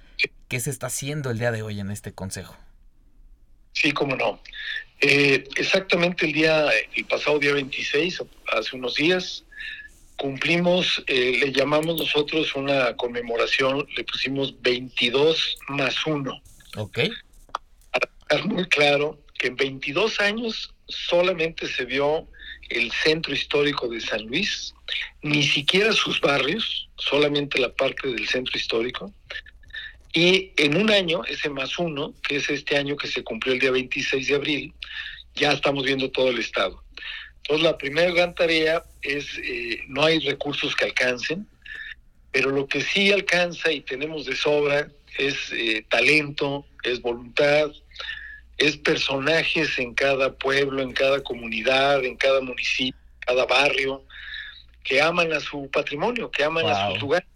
qué 0.48 0.58
se 0.58 0.70
está 0.70 0.88
haciendo 0.88 1.30
el 1.30 1.38
día 1.38 1.52
de 1.52 1.62
hoy 1.62 1.78
en 1.78 1.90
este 1.90 2.12
consejo. 2.12 2.56
Sí, 3.72 3.92
cómo 3.92 4.16
no. 4.16 4.40
Eh, 5.00 5.44
exactamente 5.56 6.26
el 6.26 6.32
día, 6.32 6.66
el 6.96 7.04
pasado 7.04 7.38
día 7.38 7.52
26, 7.52 8.24
hace 8.52 8.76
unos 8.76 8.96
días, 8.96 9.44
cumplimos, 10.18 11.02
eh, 11.06 11.38
le 11.40 11.52
llamamos 11.52 11.96
nosotros 11.96 12.54
una 12.54 12.94
conmemoración, 12.96 13.86
le 13.96 14.04
pusimos 14.04 14.60
22 14.60 15.56
más 15.68 16.06
1. 16.06 16.42
Ok 16.76 16.98
muy 18.44 18.66
claro 18.66 19.18
que 19.38 19.48
en 19.48 19.56
22 19.56 20.20
años 20.20 20.74
solamente 20.86 21.66
se 21.66 21.84
vio 21.84 22.28
el 22.68 22.92
centro 22.92 23.32
histórico 23.32 23.88
de 23.88 24.00
San 24.00 24.26
Luis, 24.26 24.74
ni 25.22 25.42
siquiera 25.42 25.92
sus 25.92 26.20
barrios, 26.20 26.88
solamente 26.96 27.58
la 27.58 27.72
parte 27.72 28.08
del 28.08 28.28
centro 28.28 28.58
histórico. 28.58 29.12
Y 30.12 30.52
en 30.56 30.76
un 30.76 30.90
año, 30.90 31.24
ese 31.24 31.48
más 31.48 31.78
uno, 31.78 32.14
que 32.26 32.36
es 32.36 32.50
este 32.50 32.76
año 32.76 32.96
que 32.96 33.08
se 33.08 33.22
cumplió 33.22 33.54
el 33.54 33.60
día 33.60 33.70
26 33.70 34.28
de 34.28 34.34
abril, 34.34 34.74
ya 35.34 35.52
estamos 35.52 35.84
viendo 35.84 36.10
todo 36.10 36.28
el 36.28 36.38
estado. 36.38 36.82
Entonces, 37.48 37.64
la 37.64 37.78
primera 37.78 38.10
gran 38.10 38.34
tarea 38.34 38.82
es, 39.00 39.26
eh, 39.42 39.80
no 39.88 40.04
hay 40.04 40.18
recursos 40.18 40.76
que 40.76 40.84
alcancen, 40.84 41.46
pero 42.30 42.50
lo 42.50 42.66
que 42.66 42.82
sí 42.82 43.10
alcanza 43.10 43.72
y 43.72 43.80
tenemos 43.80 44.26
de 44.26 44.36
sobra 44.36 44.86
es 45.16 45.50
eh, 45.52 45.82
talento, 45.88 46.66
es 46.82 47.00
voluntad, 47.00 47.70
es 48.58 48.76
personajes 48.76 49.78
en 49.78 49.94
cada 49.94 50.34
pueblo, 50.34 50.82
en 50.82 50.92
cada 50.92 51.22
comunidad, 51.22 52.04
en 52.04 52.16
cada 52.16 52.42
municipio, 52.42 53.00
cada 53.20 53.46
barrio, 53.46 54.04
que 54.84 55.00
aman 55.00 55.32
a 55.32 55.40
su 55.40 55.70
patrimonio, 55.70 56.30
que 56.30 56.44
aman 56.44 56.66
a 56.66 56.90
sus 56.90 57.00
lugares. 57.00 57.28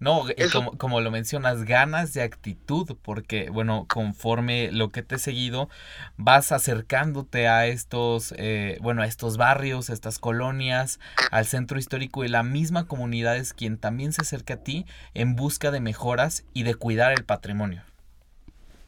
No, 0.00 0.24
como, 0.52 0.78
como, 0.78 1.00
lo 1.00 1.10
mencionas, 1.10 1.64
ganas 1.64 2.14
de 2.14 2.22
actitud, 2.22 2.96
porque, 3.02 3.50
bueno, 3.50 3.86
conforme 3.88 4.70
lo 4.70 4.90
que 4.90 5.02
te 5.02 5.16
he 5.16 5.18
seguido, 5.18 5.68
vas 6.16 6.52
acercándote 6.52 7.48
a 7.48 7.66
estos, 7.66 8.32
eh, 8.36 8.78
bueno, 8.80 9.02
a 9.02 9.06
estos 9.06 9.36
barrios, 9.36 9.90
a 9.90 9.92
estas 9.92 10.18
colonias, 10.18 11.00
al 11.30 11.46
centro 11.46 11.78
histórico 11.78 12.24
y 12.24 12.28
la 12.28 12.42
misma 12.42 12.86
comunidad 12.86 13.36
es 13.36 13.52
quien 13.52 13.76
también 13.78 14.12
se 14.12 14.22
acerca 14.22 14.54
a 14.54 14.62
ti 14.62 14.86
en 15.14 15.34
busca 15.34 15.70
de 15.70 15.80
mejoras 15.80 16.44
y 16.54 16.62
de 16.62 16.74
cuidar 16.74 17.12
el 17.12 17.24
patrimonio. 17.24 17.82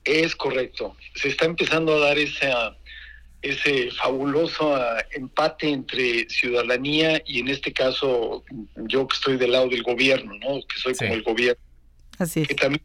Es 0.05 0.35
correcto. 0.35 0.97
Se 1.15 1.29
está 1.29 1.45
empezando 1.45 1.97
a 1.97 2.07
dar 2.07 2.19
ese, 2.19 2.53
ese 3.43 3.91
fabuloso 3.93 4.77
ah, 4.77 5.03
empate 5.13 5.69
entre 5.69 6.29
ciudadanía 6.29 7.23
y 7.27 7.41
en 7.41 7.49
este 7.49 7.73
caso 7.73 8.45
yo 8.87 9.09
que 9.09 9.15
estoy 9.15 9.37
del 9.37 9.53
lado 9.53 9.69
del 9.69 9.83
gobierno, 9.83 10.35
¿no? 10.35 10.61
Que 10.67 10.79
soy 10.79 10.95
como 10.95 11.15
el 11.15 11.23
gobierno. 11.23 11.63
Así 12.19 12.47
Que 12.47 12.55
también 12.55 12.83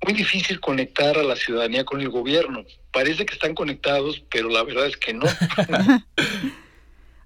es 0.00 0.08
muy 0.08 0.16
difícil 0.16 0.60
conectar 0.60 1.18
a 1.18 1.22
la 1.22 1.36
ciudadanía 1.36 1.84
con 1.84 2.00
el 2.00 2.08
gobierno. 2.08 2.64
Parece 2.92 3.26
que 3.26 3.34
están 3.34 3.54
conectados, 3.54 4.22
pero 4.30 4.48
la 4.48 4.62
verdad 4.62 4.86
es 4.86 4.96
que 4.96 5.12
no. 5.12 5.26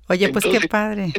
Oye, 0.08 0.28
pues 0.30 0.44
qué 0.44 0.68
padre. 0.68 1.12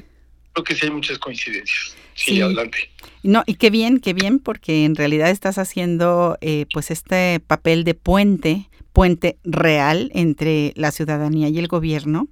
Creo 0.54 0.64
que 0.64 0.76
sí 0.76 0.86
hay 0.86 0.92
muchas 0.92 1.18
coincidencias. 1.18 1.96
Sí, 2.14 2.42
adelante. 2.42 2.90
No, 3.24 3.44
y 3.46 3.56
qué 3.56 3.70
bien, 3.70 4.00
qué 4.00 4.14
bien, 4.14 4.40
porque 4.40 4.86
en 4.86 4.96
realidad 4.96 5.30
estás 5.30 5.58
haciendo 5.58 6.38
eh, 6.42 6.66
pues 6.72 6.92
este 6.92 7.40
papel 7.40 7.84
de 7.84 7.94
puente, 7.94 8.70
puente 8.96 9.38
real 9.44 10.10
entre 10.14 10.72
la 10.76 10.92
ciudadanía 10.92 11.50
y 11.50 11.60
el 11.60 11.68
gobierno. 11.68 12.30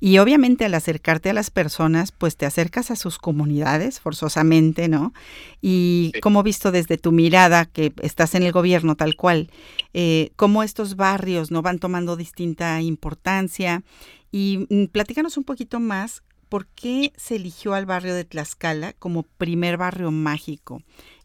Y 0.00 0.18
obviamente 0.18 0.64
al 0.64 0.74
acercarte 0.74 1.30
a 1.30 1.34
las 1.34 1.50
personas, 1.50 2.10
pues 2.10 2.36
te 2.36 2.46
acercas 2.46 2.90
a 2.90 2.96
sus 2.96 3.18
comunidades 3.18 4.00
forzosamente, 4.00 4.88
¿no? 4.88 5.12
Y 5.60 6.10
como 6.22 6.42
visto 6.42 6.72
desde 6.72 6.96
tu 6.96 7.12
mirada, 7.12 7.66
que 7.66 7.92
estás 8.02 8.34
en 8.34 8.42
el 8.42 8.50
gobierno 8.50 8.96
tal 8.96 9.14
cual, 9.14 9.50
eh, 9.92 10.32
cómo 10.34 10.64
estos 10.64 10.96
barrios 10.96 11.52
no 11.52 11.62
van 11.62 11.78
tomando 11.78 12.16
distinta 12.16 12.80
importancia. 12.80 13.84
Y 14.32 14.66
mm, 14.70 14.86
platícanos 14.86 15.36
un 15.36 15.44
poquito 15.44 15.78
más 15.78 16.22
¿por 16.48 16.66
qué 16.66 17.12
se 17.16 17.36
eligió 17.36 17.72
al 17.72 17.86
barrio 17.86 18.14
de 18.14 18.24
Tlaxcala 18.24 18.92
como 18.94 19.22
primer 19.22 19.76
barrio 19.76 20.10
mágico? 20.10 20.82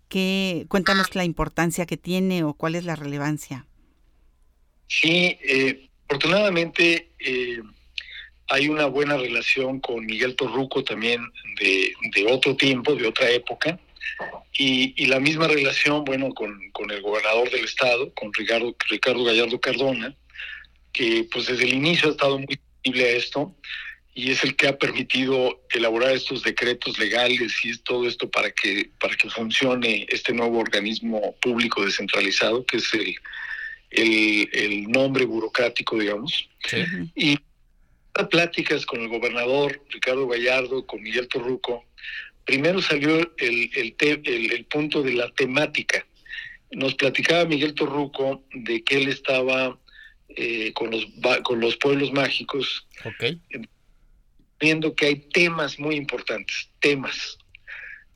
¿Qué, 0.07 0.65
cuéntanos 0.69 1.15
la 1.15 1.25
importancia 1.25 1.85
que 1.85 1.97
tiene 1.97 2.43
o 2.43 2.53
cuál 2.53 2.75
es 2.75 2.85
la 2.85 2.95
relevancia. 2.95 3.66
Sí, 4.87 5.37
eh, 5.41 5.89
afortunadamente 6.05 7.09
eh, 7.19 7.61
hay 8.49 8.69
una 8.69 8.85
buena 8.85 9.17
relación 9.17 9.79
con 9.79 10.05
Miguel 10.05 10.35
Torruco 10.35 10.83
también 10.83 11.21
de, 11.59 11.93
otro 12.29 12.55
tiempo, 12.55 12.95
de 12.95 13.07
otra 13.07 13.29
época, 13.29 13.79
y, 14.53 15.05
la 15.05 15.19
misma 15.19 15.47
relación, 15.47 16.03
bueno, 16.03 16.29
con, 16.33 16.59
el 16.89 17.01
gobernador 17.01 17.49
del 17.51 17.65
estado, 17.65 18.11
con 18.13 18.33
Ricardo, 18.33 18.75
Ricardo 18.89 19.23
Gallardo 19.23 19.59
Cardona, 19.59 20.15
que 20.93 21.27
pues 21.31 21.47
desde 21.47 21.65
el 21.65 21.73
inicio 21.73 22.07
ha 22.07 22.11
estado 22.11 22.39
muy 22.39 22.59
sensible 22.83 23.05
a 23.05 23.11
esto 23.11 23.55
y 24.15 24.31
es 24.31 24.43
el 24.43 24.55
que 24.55 24.67
ha 24.67 24.79
permitido 24.79 25.61
elaborar 25.69 26.11
estos 26.11 26.41
decretos 26.41 26.97
legales 26.97 27.53
y 27.63 27.77
todo 27.83 28.07
esto 28.07 28.27
para 28.31 28.49
que 28.49 28.89
para 28.99 29.15
que 29.15 29.29
funcione 29.29 30.07
este 30.09 30.33
nuevo 30.33 30.57
organismo 30.57 31.35
público 31.39 31.85
descentralizado 31.85 32.65
que 32.65 32.77
es 32.77 32.91
el 32.95 33.15
el, 33.89 34.89
nombre 34.91 35.25
burocrático 35.25 35.97
digamos 35.97 36.49
y 37.15 37.37
las 38.15 38.27
pláticas 38.27 38.85
con 38.85 39.01
el 39.01 39.07
gobernador 39.07 39.81
Ricardo 39.89 40.27
Gallardo 40.27 40.85
con 40.85 41.01
Miguel 41.01 41.27
Torruco. 41.27 41.85
Primero 42.45 42.81
salió 42.81 43.19
el, 43.37 43.69
el, 43.75 43.95
el, 43.99 44.65
punto 44.65 45.03
de 45.03 45.13
la 45.13 45.29
temática. 45.31 46.05
Nos 46.71 46.95
platicaba 46.95 47.45
Miguel 47.45 47.73
Torruco 47.75 48.43
de 48.53 48.83
que 48.83 48.97
él 48.97 49.09
estaba 49.09 49.77
eh, 50.29 50.71
con 50.73 50.91
los 50.91 51.07
con 51.43 51.59
los 51.59 51.77
pueblos 51.77 52.11
mágicos 52.11 52.87
okay 53.05 53.39
viendo 54.59 54.95
que 54.95 55.07
hay 55.07 55.15
temas 55.15 55.79
muy 55.79 55.95
importantes, 55.95 56.69
temas. 56.79 57.37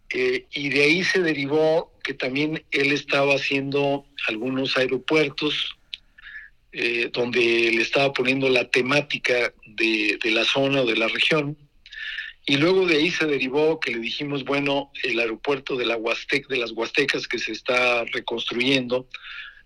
Eh, 0.10 0.46
y 0.52 0.70
de 0.70 0.84
ahí 0.84 1.04
se 1.04 1.22
derivó 1.22 1.91
que 2.04 2.14
también 2.14 2.64
él 2.72 2.92
estaba 2.92 3.36
haciendo 3.36 4.06
algunos 4.28 4.78
aeropuertos 4.78 5.76
eh, 6.74 7.10
donde 7.12 7.40
le 7.40 7.82
estaba 7.82 8.14
poniendo 8.14 8.48
la 8.48 8.70
temática 8.70 9.54
de, 9.66 10.18
la 10.24 10.46
zona 10.46 10.82
o 10.82 10.86
de 10.86 10.96
la 10.96 11.10
región. 11.10 11.58
Y 12.46 12.58
luego 12.58 12.86
de 12.88 12.96
ahí 12.96 13.12
se 13.12 13.26
derivó 13.26 13.80
que 13.80 13.92
le 13.92 14.00
dijimos, 14.00 14.46
bueno, 14.46 14.90
el 15.04 15.20
aeropuerto 15.20 15.76
de, 15.76 15.86
la 15.86 15.98
Huastec, 15.98 16.48
de 16.48 16.58
las 16.58 16.72
Huastecas 16.72 17.28
que 17.28 17.40
se 17.40 17.52
está 17.52 18.06
reconstruyendo, 18.06 19.08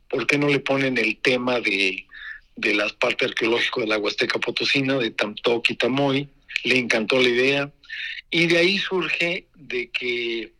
¿por 0.09 0.25
qué 0.25 0.39
no 0.39 0.47
le 0.47 0.59
ponen 0.59 0.97
el 0.97 1.17
tema 1.17 1.59
de, 1.59 2.07
de 2.55 2.73
la 2.73 2.89
parte 2.89 3.25
arqueológica 3.25 3.81
de 3.81 3.87
la 3.87 3.99
Huasteca 3.99 4.39
Potosina, 4.39 4.97
de 4.97 5.11
Tamtoc 5.11 5.69
y 5.69 5.75
Tamoy? 5.75 6.27
Le 6.63 6.77
encantó 6.77 7.21
la 7.21 7.29
idea. 7.29 7.71
Y 8.31 8.47
de 8.47 8.57
ahí 8.57 8.79
surge 8.79 9.45
de 9.53 9.89
que 9.91 10.53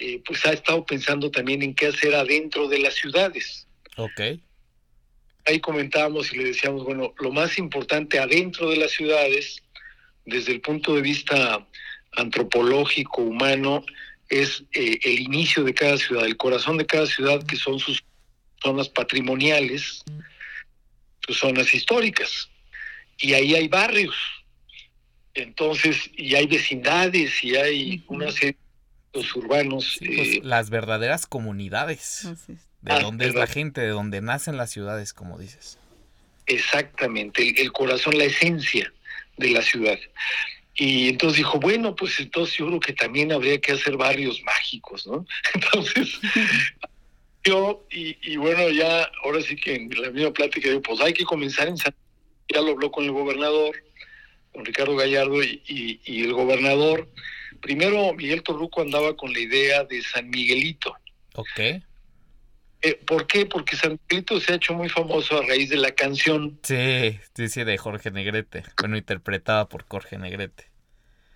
eh, 0.00 0.22
pues 0.24 0.46
ha 0.46 0.52
estado 0.52 0.86
pensando 0.86 1.28
también 1.28 1.60
en 1.60 1.74
qué 1.74 1.88
hacer 1.88 2.14
adentro 2.14 2.68
de 2.68 2.78
las 2.78 2.94
ciudades. 2.94 3.66
Ok. 3.96 4.20
Ahí 5.44 5.58
comentábamos 5.58 6.32
y 6.32 6.36
le 6.36 6.44
decíamos, 6.44 6.84
bueno, 6.84 7.14
lo 7.18 7.32
más 7.32 7.58
importante 7.58 8.20
adentro 8.20 8.70
de 8.70 8.76
las 8.76 8.92
ciudades, 8.92 9.60
desde 10.24 10.52
el 10.52 10.60
punto 10.60 10.94
de 10.94 11.02
vista 11.02 11.66
antropológico, 12.12 13.22
humano, 13.22 13.84
es 14.28 14.62
eh, 14.72 15.00
el 15.02 15.18
inicio 15.18 15.64
de 15.64 15.74
cada 15.74 15.96
ciudad, 15.96 16.26
el 16.26 16.36
corazón 16.36 16.76
de 16.76 16.86
cada 16.86 17.06
ciudad, 17.06 17.44
que 17.44 17.56
son 17.56 17.80
sus 17.80 18.04
zonas 18.62 18.88
patrimoniales, 18.88 20.04
sus 21.26 21.38
zonas 21.38 21.74
históricas. 21.74 22.48
Y 23.18 23.34
ahí 23.34 23.56
hay 23.56 23.66
barrios. 23.66 24.14
Entonces, 25.34 26.08
y 26.16 26.36
hay 26.36 26.46
vecindades, 26.46 27.42
y 27.42 27.56
hay 27.56 28.04
una 28.06 28.30
serie 28.30 28.56
los 29.18 29.36
urbanos. 29.36 29.96
Pues, 29.98 30.10
eh, 30.10 30.40
las 30.42 30.70
verdaderas 30.70 31.26
comunidades. 31.26 32.28
De 32.80 32.92
ah, 32.92 33.00
dónde 33.00 33.26
es 33.26 33.34
la 33.34 33.46
gente, 33.46 33.80
de 33.80 33.88
dónde 33.88 34.20
nacen 34.20 34.56
las 34.56 34.70
ciudades, 34.70 35.12
como 35.12 35.38
dices. 35.38 35.78
Exactamente, 36.46 37.60
el, 37.60 37.72
corazón, 37.72 38.16
la 38.16 38.24
esencia 38.24 38.92
de 39.36 39.50
la 39.50 39.62
ciudad. 39.62 39.98
Y 40.74 41.08
entonces 41.08 41.38
dijo, 41.38 41.58
bueno, 41.58 41.94
pues 41.96 42.18
entonces 42.20 42.56
yo 42.56 42.66
creo 42.68 42.80
que 42.80 42.92
también 42.92 43.32
habría 43.32 43.60
que 43.60 43.72
hacer 43.72 43.96
barrios 43.96 44.42
mágicos, 44.44 45.06
¿no? 45.06 45.26
Entonces, 45.54 46.20
yo, 47.44 47.84
y, 47.90 48.36
bueno, 48.36 48.68
ya, 48.70 49.10
ahora 49.24 49.42
sí 49.42 49.56
que 49.56 49.74
en 49.74 49.90
la 50.00 50.10
misma 50.10 50.32
plática 50.32 50.68
digo, 50.68 50.82
pues 50.82 51.00
hay 51.00 51.12
que 51.12 51.24
comenzar 51.24 51.68
en 51.68 51.76
San 51.76 51.94
ya 52.54 52.62
lo 52.62 52.70
habló 52.70 52.90
con 52.90 53.04
el 53.04 53.12
gobernador, 53.12 53.76
con 54.52 54.64
Ricardo 54.64 54.96
Gallardo 54.96 55.42
y 55.42 56.00
el 56.06 56.32
gobernador, 56.32 57.06
Primero, 57.60 58.12
Miguel 58.14 58.42
Torruco 58.42 58.82
andaba 58.82 59.16
con 59.16 59.32
la 59.32 59.40
idea 59.40 59.84
de 59.84 60.02
San 60.02 60.28
Miguelito. 60.30 60.94
Ok. 61.34 61.58
Eh, 62.80 62.94
¿Por 63.06 63.26
qué? 63.26 63.46
Porque 63.46 63.76
San 63.76 63.98
Miguelito 64.08 64.40
se 64.40 64.52
ha 64.52 64.56
hecho 64.56 64.74
muy 64.74 64.88
famoso 64.88 65.38
a 65.38 65.46
raíz 65.46 65.68
de 65.68 65.76
la 65.76 65.92
canción. 65.92 66.58
Sí, 66.62 67.18
sí, 67.34 67.48
sí, 67.48 67.64
de 67.64 67.78
Jorge 67.78 68.10
Negrete. 68.10 68.62
Bueno, 68.78 68.96
interpretada 68.96 69.68
por 69.68 69.84
Jorge 69.88 70.18
Negrete. 70.18 70.68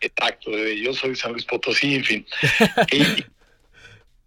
Exacto, 0.00 0.50
de 0.50 0.80
Yo 0.80 0.92
soy 0.92 1.14
San 1.16 1.32
Luis 1.32 1.44
Potosí, 1.44 1.94
en 1.94 2.04
fin. 2.04 2.26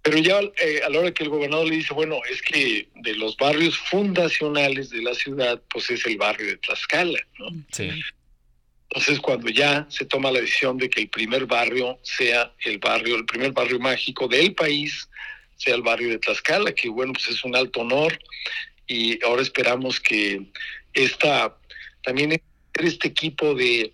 pero 0.01 0.17
ya 0.19 0.39
eh, 0.39 0.81
a 0.85 0.89
la 0.89 0.99
hora 0.99 1.11
que 1.11 1.23
el 1.23 1.29
gobernador 1.29 1.67
le 1.67 1.77
dice, 1.77 1.93
bueno, 1.93 2.19
es 2.29 2.41
que 2.41 2.87
de 2.95 3.15
los 3.15 3.35
barrios 3.37 3.77
fundacionales 3.77 4.89
de 4.89 5.01
la 5.01 5.13
ciudad, 5.13 5.61
pues 5.69 5.89
es 5.89 6.05
el 6.05 6.17
barrio 6.17 6.47
de 6.47 6.57
Tlaxcala, 6.57 7.19
¿no? 7.39 7.47
Sí. 7.71 7.89
Entonces, 8.89 9.19
cuando 9.19 9.49
ya 9.49 9.85
se 9.89 10.05
toma 10.05 10.31
la 10.31 10.39
decisión 10.39 10.77
de 10.77 10.89
que 10.89 11.01
el 11.01 11.09
primer 11.09 11.45
barrio 11.45 11.99
sea 12.03 12.53
el 12.63 12.77
barrio, 12.77 13.15
el 13.15 13.25
primer 13.25 13.51
barrio 13.51 13.79
mágico 13.79 14.27
del 14.27 14.53
país, 14.53 15.09
sea 15.57 15.75
el 15.75 15.81
barrio 15.81 16.09
de 16.09 16.19
Tlaxcala, 16.19 16.71
que 16.73 16.89
bueno, 16.89 17.13
pues 17.13 17.27
es 17.29 17.43
un 17.43 17.55
alto 17.55 17.81
honor 17.81 18.17
y 18.87 19.23
ahora 19.23 19.41
esperamos 19.41 19.99
que 19.99 20.41
esta, 20.93 21.57
también 22.03 22.41
este 22.73 23.07
equipo 23.07 23.53
de, 23.53 23.91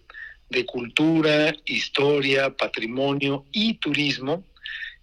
cultura, 0.68 1.56
historia, 1.66 2.56
patrimonio 2.56 3.46
y 3.54 3.76
turismo 3.76 4.46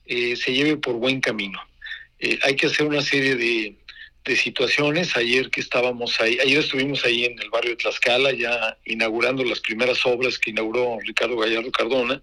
eh, 0.05 0.37
se 0.37 0.53
lleve 0.53 0.77
por 0.77 0.95
buen 0.97 1.21
camino. 1.21 1.59
Eh, 2.19 2.39
hay 2.43 2.55
que 2.55 2.67
hacer 2.67 2.87
una 2.87 3.01
serie 3.01 3.35
de, 3.35 3.78
de 4.29 4.37
situaciones. 4.37 5.17
Ayer 5.17 5.51
que 5.51 5.61
estábamos 5.61 6.21
ahí, 6.21 6.39
ayer 6.41 6.59
estuvimos 6.59 7.05
ahí 7.05 7.25
en 7.25 7.39
el 7.41 7.51
barrio 7.51 7.71
de 7.71 7.77
Tlaxcala, 7.77 8.33
ya 8.33 8.77
inaugurando 8.85 9.43
las 9.43 9.61
primeras 9.61 10.05
obras 10.07 10.39
que 10.39 10.51
inauguró 10.51 10.99
Ricardo 11.05 11.37
Gallardo 11.37 11.73
Cardona. 11.73 12.23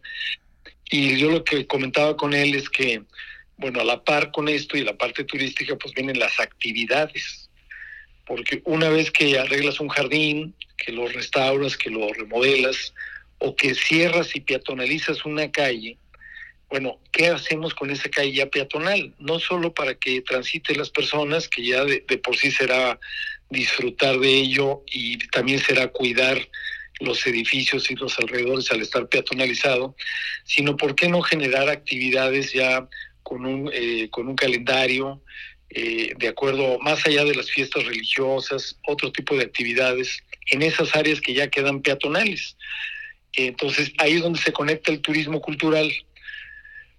Y 0.90 1.18
yo 1.18 1.32
lo 1.32 1.44
que 1.44 1.68
comentaba 1.68 2.16
con 2.16 2.34
él 2.34 2.56
es 2.56 2.70
que, 2.70 3.02
bueno, 3.58 3.82
a 3.82 3.84
la 3.84 4.04
par 4.04 4.32
con 4.32 4.48
esto 4.48 4.78
y 4.78 4.84
la 4.84 4.96
parte 4.96 5.24
turística, 5.24 5.76
pues 5.76 5.94
vienen 5.94 6.20
las 6.20 6.40
actividades. 6.40 7.50
Porque 8.26 8.62
una 8.66 8.90
vez 8.90 9.12
que 9.12 9.38
arreglas 9.38 9.80
un 9.80 9.90
jardín, 9.90 10.56
que 10.78 10.92
lo 10.92 11.08
restauras, 11.08 11.76
que 11.76 11.90
lo 11.90 12.08
remodelas, 12.14 12.94
o 13.40 13.56
que 13.56 13.76
cierras 13.76 14.36
y 14.36 14.42
peatonalizas 14.42 15.26
una 15.26 15.52
calle, 15.52 15.98
bueno, 16.70 17.00
¿qué 17.12 17.28
hacemos 17.28 17.74
con 17.74 17.92
esa 17.92 18.10
calle 18.10 18.34
ya 18.34 18.48
peatonal? 18.48 19.14
No 19.20 19.40
solo 19.40 19.74
para 19.74 19.96
que 19.96 20.22
transiten 20.22 20.78
las 20.78 20.90
personas, 20.90 21.48
que 21.48 21.64
ya 21.64 21.86
de, 21.86 22.02
por 22.24 22.36
sí 22.36 22.52
será 22.52 23.00
disfrutar 23.50 24.20
de 24.20 24.34
ello 24.34 24.84
y 24.92 25.18
también 25.30 25.60
será 25.60 25.88
cuidar 25.88 26.38
los 27.00 27.26
edificios 27.28 27.92
y 27.92 27.96
los 27.96 28.18
alrededores 28.18 28.72
al 28.72 28.82
estar 28.82 29.08
peatonalizado, 29.08 29.96
sino 30.44 30.76
por 30.78 30.96
qué 30.96 31.08
no 31.08 31.22
generar 31.22 31.70
actividades 31.70 32.54
ya 32.54 32.88
con 33.22 33.46
un, 33.46 33.70
eh, 33.74 34.10
con 34.10 34.28
un 34.28 34.36
calendario, 34.36 35.22
eh, 35.70 36.14
de 36.18 36.28
acuerdo, 36.28 36.80
más 36.80 37.06
allá 37.06 37.26
de 37.26 37.36
las 37.36 37.52
fiestas 37.52 37.86
religiosas, 37.86 38.80
otro 38.88 39.12
tipo 39.12 39.36
de 39.36 39.44
actividades 39.44 40.24
en 40.52 40.62
esas 40.62 40.96
áreas 40.96 41.22
que 41.22 41.34
ya 41.34 41.50
quedan 41.50 41.82
peatonales. 41.82 42.56
Entonces 43.34 43.92
ahí 43.98 44.14
es 44.14 44.22
donde 44.22 44.40
se 44.40 44.54
conecta 44.54 44.92
el 44.92 45.02
turismo 45.02 45.42
cultural 45.42 45.92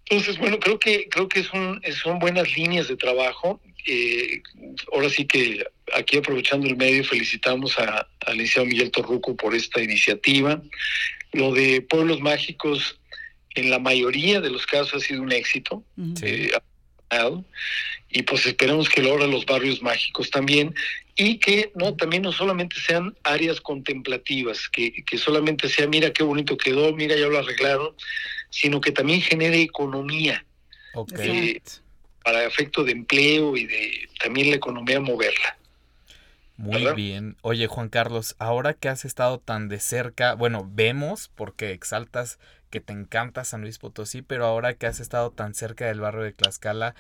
entonces, 0.09 0.38
bueno, 0.38 0.61
creo 0.61 0.79
que 0.79 1.09
creo 1.09 1.29
que 1.29 1.42
son, 1.42 1.81
son 2.03 2.19
buenas 2.19 2.57
líneas 2.57 2.88
de 2.88 2.97
trabajo. 2.97 3.61
Eh, 3.87 4.42
ahora 4.92 5.09
sí 5.11 5.27
que 5.27 5.64
aquí 5.95 6.19
aprovechando 6.19 6.66
el 6.66 6.77
medio 6.77 7.05
felicitamos 7.05 7.79
a, 7.79 8.09
al 8.27 8.37
licenciado 8.37 8.66
Miguel 8.66 8.90
Torruco 8.90 9.37
por 9.37 9.55
esta 9.55 9.83
iniciativa. 9.83 10.62
Lo 11.33 11.53
de 11.53 11.81
pueblos 11.83 12.21
mágicos 12.21 12.99
en 13.55 13.71
la 13.71 13.79
mayoría 13.79 14.40
de 14.40 14.51
los 14.51 14.66
casos 14.66 14.95
ha 14.95 15.07
sido 15.07 15.23
un 15.23 15.33
éxito. 15.33 15.83
Eh, 16.23 16.53
y 18.11 18.23
pues 18.23 18.47
esperamos 18.47 18.88
que 18.88 19.03
lo 19.03 19.16
los 19.27 19.47
barrios 19.47 19.81
mágicos 19.83 20.31
también 20.31 20.75
y 21.16 21.38
que 21.38 21.73
no 21.75 21.95
también 21.95 22.23
no 22.23 22.33
solamente 22.33 22.77
sean 22.81 23.16
áreas 23.23 23.61
contemplativas, 23.61 24.69
que, 24.69 25.05
que 25.05 25.19
solamente 25.19 25.69
sea 25.69 25.87
mira 25.87 26.12
qué 26.12 26.23
bonito 26.23 26.57
quedó, 26.59 26.92
mira 26.92 27.16
ya 27.16 27.27
lo 27.29 27.38
arreglaron, 27.38 27.95
sino 28.57 28.81
que 28.81 28.90
también 28.90 29.21
genere 29.21 29.61
economía. 29.61 30.47
Eh, 31.19 31.61
para 32.25 32.45
efecto 32.45 32.85
de 32.85 32.92
empleo 32.92 33.55
y 33.55 33.66
de 33.66 34.09
también 34.19 34.49
la 34.49 34.57
economía 34.57 34.99
moverla. 34.99 35.59
Muy 36.57 36.87
bien. 36.95 37.37
Oye, 37.42 37.66
Juan 37.66 37.90
Carlos, 37.90 38.35
ahora 38.38 38.73
que 38.73 38.88
has 38.88 39.05
estado 39.05 39.38
tan 39.38 39.69
de 39.69 39.79
cerca, 39.79 40.35
bueno, 40.35 40.66
vemos 40.73 41.31
porque 41.35 41.73
exaltas 41.73 42.38
que 42.71 42.81
te 42.81 42.95
encanta 42.95 43.45
San 43.45 43.61
Luis 43.61 43.79
Potosí, 43.79 44.23
pero 44.23 44.47
ahora 44.47 44.73
que 44.73 44.87
has 44.87 45.01
estado 45.01 45.31
tan 45.31 45.53
cerca 45.53 45.87
del 45.87 46.01
barrio 46.01 46.23
de 46.23 46.33
Tlaxcala, 46.33 46.95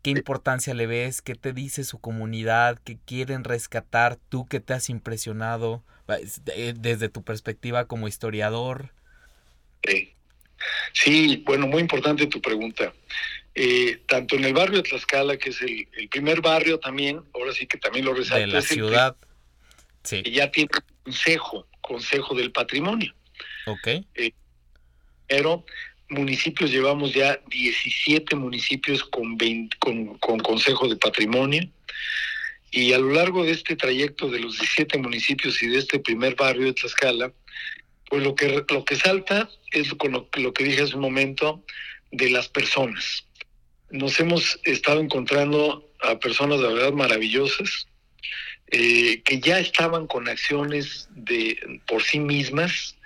¿qué 0.00 0.08
importancia 0.08 0.72
le 0.72 0.86
ves? 0.86 1.20
¿Qué 1.20 1.34
te 1.34 1.52
dice 1.52 1.84
su 1.84 1.98
comunidad? 2.00 2.78
¿Qué 2.82 2.96
quieren 3.04 3.44
rescatar? 3.44 4.16
¿Tú 4.30 4.46
qué 4.46 4.60
te 4.60 4.72
has 4.72 4.88
impresionado 4.88 5.82
desde 6.46 7.10
tu 7.10 7.22
perspectiva 7.22 7.84
como 7.84 8.08
historiador? 8.08 8.94
Sí. 9.86 10.14
Sí, 10.92 11.42
bueno, 11.44 11.66
muy 11.66 11.80
importante 11.80 12.26
tu 12.26 12.40
pregunta. 12.40 12.92
Eh, 13.54 14.00
tanto 14.08 14.36
en 14.36 14.44
el 14.44 14.52
barrio 14.52 14.78
de 14.78 14.88
Tlaxcala, 14.88 15.36
que 15.36 15.50
es 15.50 15.60
el, 15.62 15.86
primer 16.10 16.40
barrio 16.40 16.80
también, 16.80 17.22
ahora 17.34 17.52
sí 17.52 17.66
que 17.66 17.78
también 17.78 18.04
lo 18.04 18.14
resalto. 18.14 18.46
De 18.46 18.52
la 18.52 18.62
ciudad. 18.62 19.16
Sí. 20.02 20.22
Que 20.22 20.30
ya 20.32 20.50
tiene 20.50 20.70
consejo, 21.04 21.66
consejo 21.80 22.34
del 22.34 22.50
patrimonio. 22.50 23.14
Ok. 23.66 23.86
Eh, 24.14 24.32
pero 25.28 25.64
municipios 26.08 26.70
llevamos 26.70 27.14
ya 27.14 27.40
17 27.48 28.36
municipios 28.36 29.04
con, 29.04 29.38
con, 29.78 30.18
con 30.18 30.38
consejo 30.40 30.88
de 30.88 30.96
patrimonio. 30.96 31.68
Y 32.70 32.92
a 32.92 32.98
lo 32.98 33.12
largo 33.12 33.44
de 33.44 33.52
este 33.52 33.76
trayecto 33.76 34.28
de 34.28 34.40
los 34.40 34.58
17 34.58 34.98
municipios 34.98 35.62
y 35.62 35.68
de 35.68 35.78
este 35.78 36.00
primer 36.00 36.34
barrio 36.34 36.66
de 36.66 36.72
Tlaxcala, 36.72 37.32
pues 38.08 38.22
lo 38.22 38.34
que, 38.34 38.64
lo 38.68 38.84
que 38.84 38.96
salta 38.96 39.48
es 39.70 39.92
con 39.94 40.12
lo, 40.12 40.52
que 40.52 40.64
dije 40.64 40.82
hace 40.82 40.94
un 40.94 41.02
momento 41.02 41.64
de 42.10 42.30
las 42.30 42.48
personas. 42.48 43.26
Nos 43.90 44.18
hemos 44.20 44.60
estado 44.64 45.00
encontrando 45.00 45.90
a 46.00 46.18
personas 46.18 46.60
de 46.60 46.68
verdad 46.68 46.92
maravillosas 46.92 47.86
eh, 48.68 49.22
que 49.22 49.40
ya 49.40 49.58
estaban 49.58 50.06
con 50.06 50.28
acciones 50.28 51.08
de 51.12 51.80
por 51.86 52.02
sí 52.02 52.18
mismas 52.18 52.96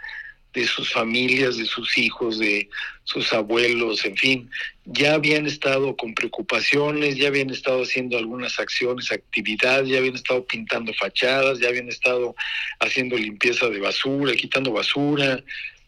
de 0.61 0.67
sus 0.67 0.93
familias, 0.93 1.57
de 1.57 1.65
sus 1.65 1.97
hijos, 1.99 2.39
de 2.39 2.69
sus 3.05 3.33
abuelos, 3.33 4.05
en 4.05 4.17
fin, 4.17 4.51
ya 4.85 5.15
habían 5.15 5.47
estado 5.47 5.97
con 5.97 6.15
preocupaciones, 6.15 7.17
ya 7.17 7.29
habían 7.29 7.51
estado 7.51 7.83
haciendo 7.83 8.19
algunas 8.19 8.59
acciones, 8.59 9.13
actividades, 9.13 9.89
ya 9.89 9.99
habían 9.99 10.17
estado 10.17 10.45
pintando 10.47 10.93
fachadas, 10.95 11.59
ya 11.59 11.69
habían 11.69 11.89
estado 11.89 12.35
haciendo 12.81 13.17
limpieza 13.17 13.69
de 13.69 13.81
basura, 13.81 14.35
quitando 14.35 14.73
basura, 14.73 15.43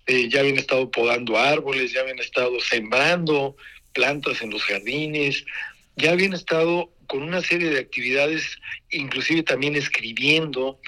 eh, 0.07 0.29
ya 0.29 0.41
habían 0.41 0.59
estado 0.59 0.91
podando 0.91 1.37
árboles, 1.37 1.93
ya 1.93 2.01
habían 2.01 2.19
estado 2.19 2.59
sembrando 2.61 3.57
plantas 3.93 4.41
en 4.43 4.51
los 4.51 4.63
jardines, 4.63 5.45
ya 5.97 6.13
habían 6.13 6.33
estado 6.33 6.91
con 7.07 7.23
una 7.23 7.41
serie 7.41 7.71
de 7.71 7.81
actividades, 7.81 8.59
inclusive 8.91 9.43
también 9.43 9.75
escribiendo 9.75 10.79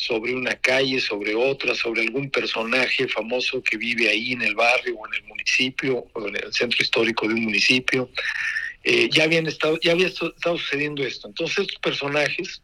sobre 0.00 0.34
una 0.34 0.54
calle, 0.56 0.98
sobre 0.98 1.34
otra, 1.34 1.74
sobre 1.74 2.00
algún 2.00 2.30
personaje 2.30 3.06
famoso 3.06 3.62
que 3.62 3.76
vive 3.76 4.08
ahí 4.08 4.32
en 4.32 4.40
el 4.40 4.54
barrio 4.54 4.96
o 4.96 5.06
en 5.06 5.12
el 5.12 5.24
municipio 5.24 6.06
o 6.14 6.26
en 6.26 6.36
el 6.36 6.54
centro 6.54 6.82
histórico 6.82 7.28
de 7.28 7.34
un 7.34 7.44
municipio. 7.44 8.10
Eh, 8.82 9.10
ya 9.12 9.24
habían 9.24 9.46
estado, 9.46 9.78
ya 9.80 9.92
había 9.92 10.06
estado 10.06 10.56
sucediendo 10.56 11.04
esto. 11.04 11.28
Entonces 11.28 11.58
estos 11.58 11.78
personajes, 11.82 12.62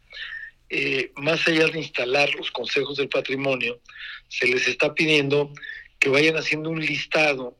eh, 0.70 1.12
más 1.16 1.46
allá 1.46 1.66
de 1.66 1.78
instalar 1.78 2.34
los 2.36 2.50
consejos 2.50 2.96
del 2.96 3.10
patrimonio, 3.10 3.80
se 4.28 4.46
les 4.46 4.66
está 4.66 4.94
pidiendo 4.94 5.52
que 5.98 6.08
vayan 6.08 6.38
haciendo 6.38 6.70
un 6.70 6.80
listado 6.80 7.58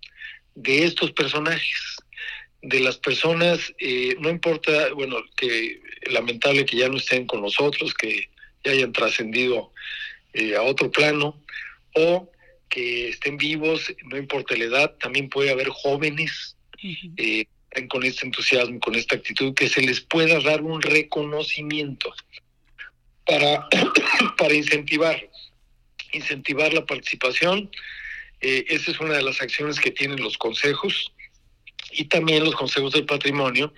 de 0.55 0.85
estos 0.85 1.13
personajes, 1.13 1.97
de 2.63 2.81
las 2.81 2.97
personas, 2.97 3.75
eh, 3.79 4.17
no 4.21 4.31
importa, 4.31 4.95
bueno, 4.95 5.19
que 5.37 5.83
lamentable 6.11 6.65
que 6.65 6.79
ya 6.79 6.89
no 6.89 6.97
estén 6.97 7.27
con 7.27 7.43
nosotros, 7.43 7.93
que 7.93 8.31
ya 8.65 8.73
hayan 8.73 8.93
trascendido 8.93 9.73
a 10.57 10.63
otro 10.63 10.91
plano, 10.91 11.41
o 11.95 12.31
que 12.69 13.09
estén 13.09 13.39
vivos, 13.39 13.95
no 14.05 14.17
importa 14.19 14.57
la 14.57 14.65
edad, 14.65 14.95
también 15.01 15.31
puede 15.31 15.51
haber 15.51 15.69
jóvenes, 15.71 16.57
con 17.89 18.05
este 18.05 18.27
entusiasmo, 18.27 18.81
con 18.81 18.95
esta 18.95 19.17
actitud, 19.17 19.55
que 19.55 19.69
se 19.69 19.83
les 19.83 20.01
pueda 20.01 20.41
dar 20.41 20.63
un 20.63 20.81
reconocimiento 20.81 22.13
para, 23.27 23.69
para 24.39 24.55
incentivar, 24.55 25.29
incentivar 26.13 26.73
la 26.73 26.87
participación. 26.87 27.71
Eh, 28.41 28.65
esa 28.69 28.91
es 28.91 29.01
una 29.01 29.15
de 29.15 29.23
las 29.23 29.41
acciones 29.41 29.79
que 29.81 29.91
tienen 29.91 30.23
los 30.23 30.39
consejos 30.39 31.13
y 31.93 32.05
también 32.05 32.45
los 32.45 32.55
consejos 32.55 32.93
del 32.93 33.07
patrimonio, 33.07 33.73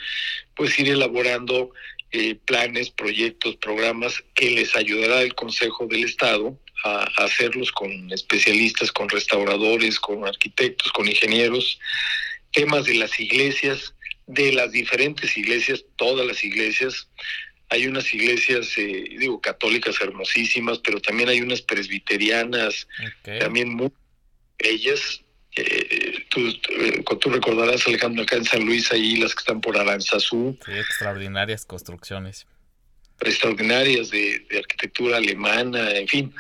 pues 0.55 0.79
ir 0.79 0.88
elaborando 0.88 1.73
eh, 2.12 2.37
planes, 2.44 2.90
proyectos, 2.90 3.57
programas 3.57 4.23
que 4.35 4.51
les 4.51 4.75
ayudará 4.77 5.23
el 5.23 5.35
Consejo 5.35 5.87
del 5.87 6.05
Estado 6.05 6.59
a, 6.85 7.03
a 7.16 7.25
hacerlos 7.25 7.73
con 7.73 8.12
especialistas, 8.12 8.92
con 8.92 9.09
restauradores, 9.09 9.99
con 10.01 10.27
arquitectos, 10.27 10.92
con 10.92 11.07
ingenieros, 11.07 11.79
temas 12.53 12.85
de 12.85 12.94
las 12.94 13.18
iglesias, 13.21 13.94
de 14.27 14.53
las 14.53 14.73
diferentes 14.73 15.37
iglesias, 15.37 15.85
todas 15.97 16.27
las 16.27 16.44
iglesias. 16.44 17.09
Hay 17.71 17.87
unas 17.87 18.12
iglesias, 18.14 18.77
eh, 18.79 19.16
digo, 19.18 19.40
católicas 19.40 20.01
hermosísimas, 20.01 20.79
pero 20.79 21.01
también 21.01 21.29
hay 21.29 21.40
unas 21.40 21.62
presbiterianas, 21.62 22.87
también 23.40 23.75
muy 23.75 23.90
bellas. 24.59 25.23
Eh, 25.57 25.88
tú, 26.62 26.72
eh, 26.72 27.05
tú, 27.20 27.31
recordarás, 27.31 27.87
Alejandro, 27.87 28.22
acá 28.22 28.37
en 28.37 28.44
San 28.44 28.64
Luis, 28.64 28.90
ahí 28.92 29.16
las 29.16 29.35
que 29.35 29.40
están 29.40 29.61
por 29.61 29.77
Aranzazú. 29.77 30.59
Sí, 30.64 30.72
extraordinarias 30.72 31.64
construcciones. 31.64 32.46
Extraordinarias 33.20 34.11
de, 34.11 34.40
de 34.51 34.59
arquitectura 34.59 35.16
alemana, 35.16 35.90
en 35.92 36.09
fin. 36.09 36.35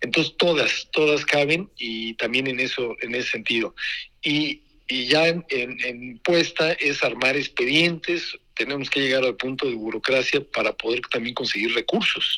Entonces 0.00 0.34
todas, 0.38 0.88
todas 0.92 1.24
caben 1.24 1.70
y 1.76 2.14
también 2.14 2.46
en 2.46 2.60
eso, 2.60 2.96
en 3.00 3.14
ese 3.14 3.30
sentido. 3.30 3.74
Y 4.22 4.62
y 4.90 5.06
ya 5.06 5.28
en, 5.28 6.18
puesta 6.24 6.72
es 6.72 7.04
armar 7.04 7.36
expedientes, 7.36 8.36
tenemos 8.54 8.90
que 8.90 9.00
llegar 9.00 9.22
al 9.24 9.36
punto 9.36 9.66
de 9.66 9.74
burocracia 9.74 10.44
para 10.52 10.72
poder 10.72 11.00
también 11.02 11.34
conseguir 11.34 11.72
recursos 11.74 12.36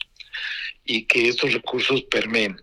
y 0.84 1.04
que 1.04 1.28
estos 1.28 1.54
recursos 1.54 2.02
permeen. 2.02 2.60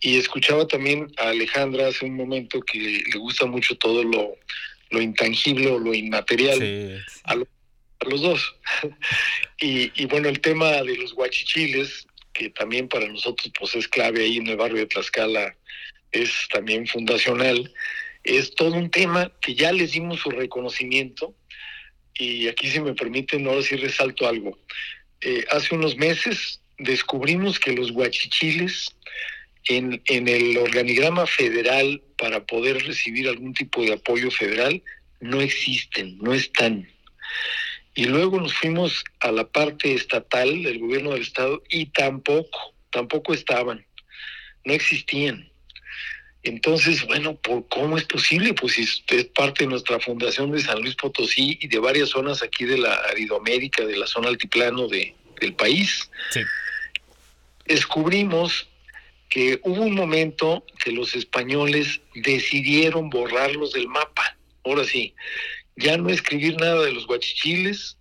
Y 0.00 0.18
escuchaba 0.18 0.66
también 0.66 1.12
a 1.16 1.28
Alejandra 1.28 1.88
hace 1.88 2.04
un 2.04 2.14
momento 2.14 2.60
que 2.60 3.02
le 3.12 3.18
gusta 3.18 3.46
mucho 3.46 3.76
todo 3.76 4.04
lo, 4.04 4.36
lo 4.90 5.00
intangible 5.00 5.68
o 5.68 5.78
lo 5.78 5.94
inmaterial 5.94 7.04
a, 7.24 7.34
los 7.34 8.20
dos. 8.20 8.56
y, 9.60 9.90
y, 10.00 10.06
bueno, 10.06 10.28
el 10.28 10.40
tema 10.40 10.82
de 10.82 10.96
los 10.96 11.14
guachichiles, 11.14 12.06
que 12.32 12.50
también 12.50 12.88
para 12.88 13.08
nosotros 13.08 13.50
pues 13.58 13.74
es 13.74 13.88
clave 13.88 14.22
ahí 14.22 14.36
en 14.36 14.46
el 14.46 14.56
barrio 14.56 14.78
de 14.78 14.86
Tlaxcala, 14.86 15.56
es 16.12 16.30
también 16.52 16.86
fundacional 16.86 17.72
es 18.26 18.54
todo 18.54 18.74
un 18.74 18.90
tema 18.90 19.30
que 19.40 19.54
ya 19.54 19.72
les 19.72 19.92
dimos 19.92 20.20
su 20.20 20.30
reconocimiento 20.30 21.34
y 22.14 22.48
aquí 22.48 22.68
si 22.68 22.80
me 22.80 22.94
permiten 22.94 23.46
ahora 23.46 23.62
sí 23.62 23.76
resalto 23.76 24.26
algo. 24.26 24.58
Eh, 25.20 25.44
hace 25.50 25.74
unos 25.74 25.96
meses 25.96 26.60
descubrimos 26.78 27.58
que 27.58 27.72
los 27.72 27.92
guachichiles 27.92 28.88
en, 29.66 30.02
en 30.06 30.28
el 30.28 30.56
organigrama 30.58 31.26
federal 31.26 32.02
para 32.16 32.44
poder 32.44 32.84
recibir 32.86 33.28
algún 33.28 33.54
tipo 33.54 33.82
de 33.82 33.94
apoyo 33.94 34.30
federal 34.30 34.82
no 35.20 35.40
existen, 35.40 36.18
no 36.18 36.34
están. 36.34 36.88
Y 37.94 38.04
luego 38.06 38.40
nos 38.40 38.54
fuimos 38.54 39.04
a 39.20 39.32
la 39.32 39.48
parte 39.48 39.94
estatal 39.94 40.62
del 40.62 40.78
gobierno 40.78 41.12
del 41.12 41.22
estado 41.22 41.62
y 41.68 41.86
tampoco, 41.86 42.74
tampoco 42.90 43.32
estaban, 43.32 43.84
no 44.64 44.72
existían. 44.72 45.50
Entonces, 46.42 47.04
bueno, 47.06 47.34
¿por 47.36 47.66
¿cómo 47.68 47.96
es 47.96 48.04
posible? 48.04 48.54
Pues 48.54 48.78
es 48.78 49.02
parte 49.34 49.64
de 49.64 49.70
nuestra 49.70 49.98
fundación 49.98 50.52
de 50.52 50.60
San 50.60 50.80
Luis 50.80 50.94
Potosí 50.94 51.58
y 51.60 51.66
de 51.66 51.78
varias 51.78 52.10
zonas 52.10 52.42
aquí 52.42 52.64
de 52.64 52.78
la 52.78 52.94
Aridoamérica, 53.10 53.84
de 53.84 53.96
la 53.96 54.06
zona 54.06 54.28
altiplano 54.28 54.86
de, 54.86 55.14
del 55.40 55.54
país. 55.54 56.08
Sí. 56.30 56.40
Descubrimos 57.64 58.68
que 59.28 59.60
hubo 59.64 59.82
un 59.82 59.94
momento 59.94 60.64
que 60.82 60.92
los 60.92 61.14
españoles 61.14 62.00
decidieron 62.14 63.10
borrarlos 63.10 63.72
del 63.72 63.88
mapa. 63.88 64.36
Ahora 64.64 64.84
sí, 64.84 65.14
ya 65.76 65.96
no 65.96 66.10
escribir 66.10 66.56
nada 66.56 66.82
de 66.82 66.92
los 66.92 67.06
guachichiles 67.06 67.98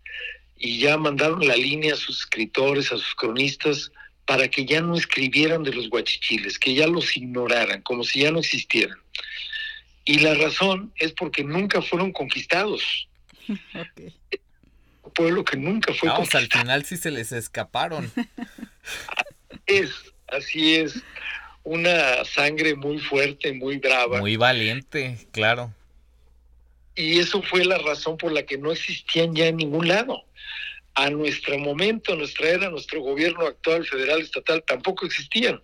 y 0.58 0.80
ya 0.80 0.98
mandaron 0.98 1.46
la 1.48 1.56
línea 1.56 1.94
a 1.94 1.98
sus 1.98 2.20
escritores, 2.20 2.92
a 2.92 2.98
sus 2.98 3.16
cronistas, 3.16 3.92
para 4.26 4.48
que 4.48 4.66
ya 4.66 4.82
no 4.82 4.96
escribieran 4.96 5.64
de 5.64 5.74
los 5.74 5.90
guachichiles, 5.90 6.58
que 6.58 6.74
ya 6.74 6.88
los 6.88 7.16
ignoraran, 7.16 7.82
como 7.82 8.04
si 8.04 8.22
ya 8.22 8.32
no 8.32 8.40
existieran. 8.40 8.98
Y 10.04 10.20
la 10.20 10.34
razón 10.36 10.94
es 10.98 11.12
porque 11.12 11.44
nunca 11.44 11.82
fueron 11.82 12.12
conquistados. 12.12 13.08
Un 13.48 15.12
pueblo 15.14 15.46
que 15.46 15.58
nunca 15.58 15.94
fue 15.94 16.10
Vamos, 16.10 16.34
al 16.34 16.48
final 16.48 16.84
sí 16.86 16.98
se 16.98 17.12
les 17.12 17.32
escaparon. 17.32 18.12
es, 19.68 19.92
así 20.28 20.76
es. 20.76 21.02
Una 21.64 22.24
sangre 22.26 22.76
muy 22.76 23.00
fuerte, 23.00 23.52
muy 23.54 23.78
brava. 23.78 24.20
Muy 24.20 24.36
valiente, 24.36 25.18
claro. 25.32 25.74
Y 26.96 27.20
eso 27.20 27.42
fue 27.42 27.66
la 27.66 27.78
razón 27.80 28.18
por 28.18 28.32
la 28.32 28.44
que 28.44 28.58
no 28.58 28.72
existían 28.72 29.36
ya 29.36 29.48
en 29.48 29.58
ningún 29.58 29.88
lado 29.88 30.24
a 30.96 31.10
nuestro 31.10 31.58
momento, 31.60 32.14
a 32.14 32.16
nuestra 32.16 32.50
era, 32.50 32.70
nuestro 32.70 33.02
gobierno 33.02 33.46
actual, 33.46 33.86
federal, 33.86 34.22
estatal, 34.22 34.64
tampoco 34.66 35.06
existían. 35.06 35.60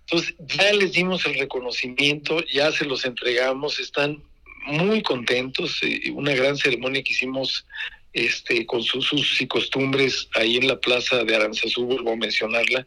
Entonces, 0.00 0.34
ya 0.38 0.72
les 0.72 0.92
dimos 0.92 1.24
el 1.26 1.34
reconocimiento, 1.34 2.42
ya 2.46 2.72
se 2.72 2.84
los 2.84 3.04
entregamos, 3.04 3.78
están 3.78 4.22
muy 4.66 5.02
contentos. 5.02 5.78
Eh, 5.82 6.10
una 6.12 6.34
gran 6.34 6.56
ceremonia 6.56 7.02
que 7.02 7.12
hicimos 7.12 7.66
este, 8.14 8.64
con 8.64 8.82
sus 8.82 9.12
usos 9.12 9.40
y 9.40 9.46
costumbres 9.46 10.28
ahí 10.34 10.56
en 10.56 10.68
la 10.68 10.78
plaza 10.78 11.24
de 11.24 11.36
Aranzazú, 11.36 11.84
vuelvo 11.84 12.12
a 12.12 12.16
mencionarla, 12.16 12.86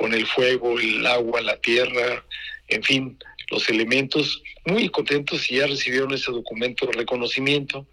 con 0.00 0.14
el 0.14 0.26
fuego, 0.26 0.80
el 0.80 1.06
agua, 1.06 1.42
la 1.42 1.58
tierra, 1.58 2.24
en 2.68 2.82
fin, 2.82 3.18
los 3.50 3.68
elementos, 3.68 4.42
muy 4.64 4.88
contentos 4.88 5.50
y 5.50 5.56
ya 5.56 5.66
recibieron 5.66 6.14
ese 6.14 6.32
documento 6.32 6.86
de 6.86 6.92
reconocimiento 6.92 7.86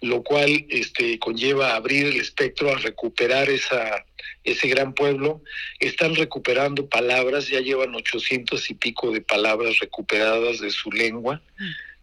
lo 0.00 0.22
cual 0.22 0.66
este, 0.68 1.18
conlleva 1.18 1.74
abrir 1.74 2.06
el 2.06 2.20
espectro 2.20 2.70
a 2.70 2.78
recuperar 2.78 3.50
esa, 3.50 4.04
ese 4.44 4.68
gran 4.68 4.92
pueblo. 4.92 5.42
Están 5.80 6.14
recuperando 6.14 6.88
palabras, 6.88 7.48
ya 7.48 7.60
llevan 7.60 7.94
ochocientos 7.94 8.70
y 8.70 8.74
pico 8.74 9.10
de 9.10 9.20
palabras 9.20 9.80
recuperadas 9.80 10.60
de 10.60 10.70
su 10.70 10.92
lengua, 10.92 11.42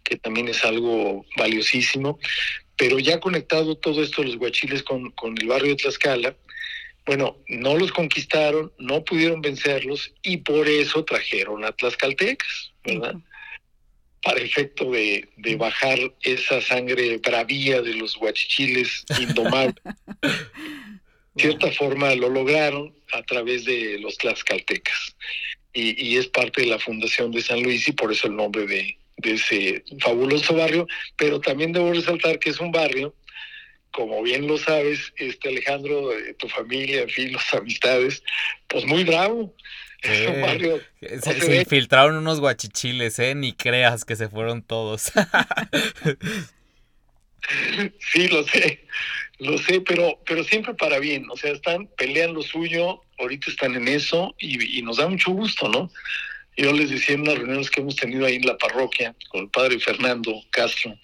que 0.03 0.17
también 0.17 0.49
es 0.49 0.65
algo 0.65 1.25
valiosísimo. 1.37 2.19
Pero 2.75 2.99
ya 2.99 3.21
conectado 3.21 3.77
todo 3.77 4.03
esto 4.03 4.23
los 4.23 4.35
guachiles 4.37 4.83
con, 4.83 5.11
con 5.11 5.37
el 5.37 5.47
barrio 5.47 5.69
de 5.69 5.75
Tlaxcala, 5.77 6.35
bueno, 7.05 7.37
no 7.47 7.77
los 7.77 7.91
conquistaron, 7.91 8.71
no 8.79 9.03
pudieron 9.03 9.41
vencerlos 9.41 10.13
y 10.23 10.37
por 10.37 10.67
eso 10.67 11.03
trajeron 11.05 11.63
a 11.63 11.71
Tlaxcaltecas, 11.71 12.73
¿verdad? 12.83 13.15
para 14.25 14.39
efecto 14.39 14.89
de, 14.89 15.29
de, 15.37 15.55
bajar 15.55 15.99
esa 16.23 16.59
sangre 16.59 17.17
bravía 17.19 17.83
de 17.83 17.93
los 17.93 18.17
guachichiles 18.17 19.05
indomables. 19.19 19.75
de 20.21 21.43
cierta 21.43 21.71
forma 21.71 22.15
lo 22.15 22.29
lograron 22.29 22.91
a 23.13 23.21
través 23.21 23.65
de 23.65 23.99
los 23.99 24.17
tlaxcaltecas. 24.17 25.15
Y, 25.73 26.03
y, 26.03 26.17
es 26.17 26.27
parte 26.27 26.61
de 26.61 26.67
la 26.67 26.79
fundación 26.79 27.29
de 27.29 27.41
San 27.41 27.61
Luis 27.61 27.87
y 27.87 27.91
por 27.91 28.11
eso 28.11 28.25
el 28.25 28.35
nombre 28.35 28.65
de, 28.65 28.97
de 29.17 29.33
ese 29.33 29.83
fabuloso 29.99 30.55
barrio. 30.55 30.87
Pero 31.17 31.39
también 31.39 31.71
debo 31.71 31.93
resaltar 31.93 32.39
que 32.39 32.49
es 32.49 32.59
un 32.59 32.71
barrio, 32.71 33.13
como 33.95 34.21
bien 34.21 34.45
lo 34.45 34.57
sabes, 34.57 35.13
este 35.15 35.47
Alejandro, 35.47 36.09
de 36.09 36.33
tu 36.33 36.49
familia, 36.49 37.03
en 37.03 37.09
fin, 37.09 37.31
las 37.31 37.53
amistades, 37.53 38.21
pues 38.67 38.85
muy 38.85 39.05
bravo 39.05 39.55
se, 40.03 41.55
infiltraron 41.55 42.17
unos 42.17 42.41
guachichiles, 42.41 43.17
¿eh? 43.19 43.35
Ni 43.35 43.53
creas 43.53 44.03
que 44.03 44.17
se 44.17 44.27
fueron 44.27 44.61
todos. 44.61 45.13
sí, 48.11 48.27
lo 48.27 48.43
sé, 48.43 48.85
lo 49.39 49.57
sé, 49.57 49.81
pero, 49.81 50.21
pero 50.25 50.43
siempre 50.43 50.73
para 50.73 50.99
bien. 50.99 51.27
O 51.31 51.37
sea, 51.37 51.53
están, 51.53 51.87
pelean 51.97 52.33
lo 52.33 52.41
suyo, 52.41 53.01
ahorita 53.17 53.49
están 53.49 53.75
en 53.75 53.87
eso 53.87 54.35
y, 54.37 54.77
y 54.77 54.81
nos 54.81 54.97
da 54.97 55.07
mucho 55.07 55.31
gusto, 55.31 55.69
¿no? 55.69 55.89
Yo 56.57 56.73
les 56.73 56.89
decía 56.89 57.15
en 57.15 57.21
unas 57.21 57.37
reuniones 57.37 57.71
que 57.71 57.79
hemos 57.79 57.95
tenido 57.95 58.25
ahí 58.25 58.35
en 58.35 58.45
la 58.45 58.57
parroquia 58.57 59.15
con 59.29 59.41
el 59.41 59.49
padre 59.49 59.79
Fernando 59.79 60.33
Castro, 60.51 60.97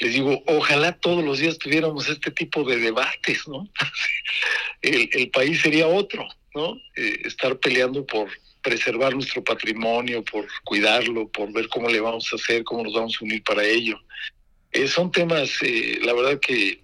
les 0.00 0.14
digo, 0.14 0.42
ojalá 0.46 0.92
todos 0.92 1.22
los 1.22 1.38
días 1.38 1.58
tuviéramos 1.58 2.08
este 2.08 2.30
tipo 2.30 2.64
de 2.64 2.78
debates, 2.78 3.46
¿no? 3.46 3.68
el, 4.82 5.30
país 5.30 5.60
sería 5.60 5.86
otro, 5.86 6.26
¿no? 6.54 6.74
Eh, 6.96 7.20
estar 7.24 7.58
peleando 7.58 8.04
por 8.06 8.28
preservar 8.62 9.14
nuestro 9.14 9.44
patrimonio, 9.44 10.24
por 10.24 10.46
cuidarlo, 10.64 11.28
por 11.28 11.52
ver 11.52 11.68
cómo 11.68 11.88
le 11.90 12.00
vamos 12.00 12.30
a 12.32 12.36
hacer, 12.36 12.64
cómo 12.64 12.82
nos 12.82 12.94
vamos 12.94 13.16
a 13.20 13.24
unir 13.24 13.42
para 13.42 13.62
ello. 13.62 14.00
Eh, 14.72 14.88
son 14.88 15.12
temas, 15.12 15.50
eh, 15.62 15.98
la 16.02 16.14
verdad 16.14 16.40
que 16.40 16.80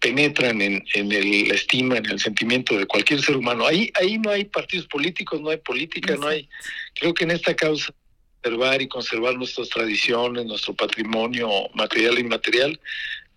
penetran 0.00 0.62
en, 0.62 0.82
en 0.94 1.12
el, 1.12 1.48
la 1.48 1.54
estima, 1.54 1.98
en 1.98 2.06
el 2.06 2.18
sentimiento 2.18 2.78
de 2.78 2.86
cualquier 2.86 3.22
ser 3.22 3.36
humano. 3.36 3.66
Ahí, 3.66 3.90
ahí 3.94 4.18
no 4.18 4.30
hay 4.30 4.46
partidos 4.46 4.86
políticos, 4.86 5.40
no 5.40 5.50
hay 5.50 5.58
política, 5.58 6.16
no 6.16 6.28
hay... 6.28 6.48
Creo 6.94 7.12
que 7.12 7.24
en 7.24 7.32
esta 7.32 7.54
causa 7.54 7.92
conservar 8.42 8.82
y 8.82 8.88
conservar 8.88 9.36
nuestras 9.36 9.68
tradiciones, 9.68 10.46
nuestro 10.46 10.74
patrimonio 10.74 11.48
material 11.74 12.18
e 12.18 12.20
inmaterial, 12.20 12.80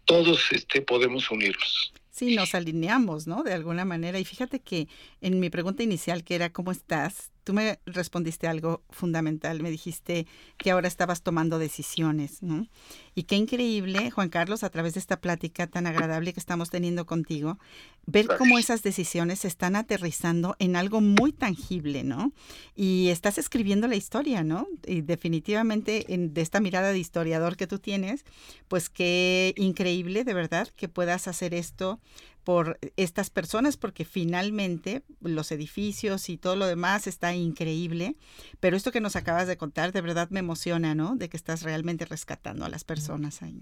todos 0.06 0.52
este, 0.52 0.82
podemos 0.82 1.30
unirnos. 1.32 1.94
Sí, 2.12 2.36
nos 2.36 2.54
alineamos, 2.54 3.26
¿no? 3.28 3.44
De 3.44 3.54
alguna 3.54 3.86
manera. 3.86 4.20
Y 4.20 4.26
fíjate 4.26 4.60
que 4.60 4.88
en 5.22 5.40
mi 5.40 5.50
pregunta 5.50 5.82
inicial, 5.84 6.24
que 6.24 6.36
era 6.36 6.52
¿cómo 6.52 6.72
estás? 6.72 7.31
Tú 7.44 7.54
me 7.54 7.80
respondiste 7.86 8.48
algo 8.48 8.84
fundamental. 8.90 9.62
Me 9.62 9.72
dijiste 9.72 10.28
que 10.58 10.72
ahora 10.72 10.88
estabas 10.88 11.24
tomando 11.24 11.60
decisiones, 11.60 12.44
¿no? 12.44 12.68
Y 13.16 13.24
qué 13.24 13.36
increíble, 13.36 14.12
Juan 14.12 14.30
Carlos, 14.30 14.64
a 14.64 14.70
través 14.70 14.94
de 14.94 15.00
esta 15.00 15.20
plática 15.20 15.68
tan 15.68 15.88
agradable 15.88 16.34
que 16.34 16.40
estamos 16.40 16.70
teniendo 16.70 17.06
contigo, 17.06 17.58
ver 18.06 18.28
cómo 18.38 18.58
esas 18.58 18.84
decisiones 18.84 19.40
se 19.40 19.48
están 19.48 19.76
aterrizando 19.76 20.56
en 20.60 20.76
algo 20.76 21.02
muy 21.02 21.34
tangible, 21.34 22.04
¿no? 22.04 22.32
Y 22.76 23.10
estás 23.10 23.38
escribiendo 23.38 23.88
la 23.88 23.96
historia, 23.96 24.44
¿no? 24.44 24.68
Y 24.86 25.02
definitivamente 25.02 26.14
en, 26.14 26.34
de 26.34 26.42
esta 26.42 26.60
mirada 26.60 26.92
de 26.92 27.00
historiador 27.00 27.58
que 27.58 27.68
tú 27.68 27.80
tienes, 27.80 28.24
pues 28.68 28.90
qué 28.90 29.54
increíble, 29.58 30.24
de 30.24 30.34
verdad, 30.34 30.70
que 30.70 30.88
puedas 30.88 31.28
hacer 31.28 31.54
esto 31.54 32.00
por 32.44 32.80
estas 32.98 33.30
personas 33.30 33.78
porque 33.78 34.06
finalmente 34.06 35.04
los 35.22 35.52
edificios 35.52 36.30
y 36.30 36.38
todo 36.38 36.56
lo 36.56 36.66
demás 36.68 37.08
está 37.08 37.34
increíble, 37.34 38.16
pero 38.60 38.76
esto 38.76 38.92
que 38.92 39.02
nos 39.02 39.16
acabas 39.16 39.48
de 39.48 39.58
contar 39.58 39.92
de 39.92 40.02
verdad 40.02 40.30
me 40.30 40.40
emociona, 40.40 40.96
¿no? 40.96 41.16
De 41.16 41.30
que 41.30 41.38
estás 41.38 41.64
realmente 41.64 42.06
rescatando 42.06 42.66
a 42.66 42.70
las 42.70 42.84
personas 42.84 43.42
ahí. 43.42 43.62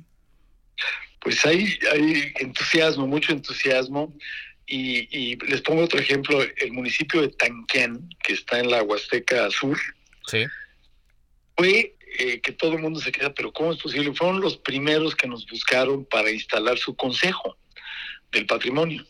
Pues 1.19 1.45
hay, 1.45 1.77
hay 1.91 2.33
entusiasmo, 2.39 3.05
mucho 3.05 3.33
entusiasmo. 3.33 4.15
Y, 4.71 5.35
les 5.47 5.61
pongo 5.61 5.83
otro 5.83 5.99
ejemplo, 5.99 6.41
el 6.57 6.71
municipio 6.71 7.21
de 7.21 7.29
Tanquén, 7.29 8.07
que 8.23 8.33
está 8.33 8.59
en 8.59 8.69
la 8.69 8.83
Huasteca 8.83 9.49
Sur, 9.49 9.79
sí. 10.27 10.45
fue 11.57 11.95
eh, 12.19 12.39
que 12.39 12.51
todo 12.51 12.73
el 12.73 12.79
mundo 12.79 12.99
se 12.99 13.11
queda, 13.11 13.33
pero 13.33 13.51
¿cómo 13.51 13.73
es 13.73 13.81
posible? 13.81 14.13
Fueron 14.13 14.41
los 14.41 14.57
primeros 14.57 15.15
que 15.15 15.27
nos 15.27 15.47
buscaron 15.47 16.05
para 16.05 16.29
instalar 16.29 16.77
su 16.77 16.95
consejo 16.95 17.57
del 18.31 18.45
patrimonio. 18.45 19.05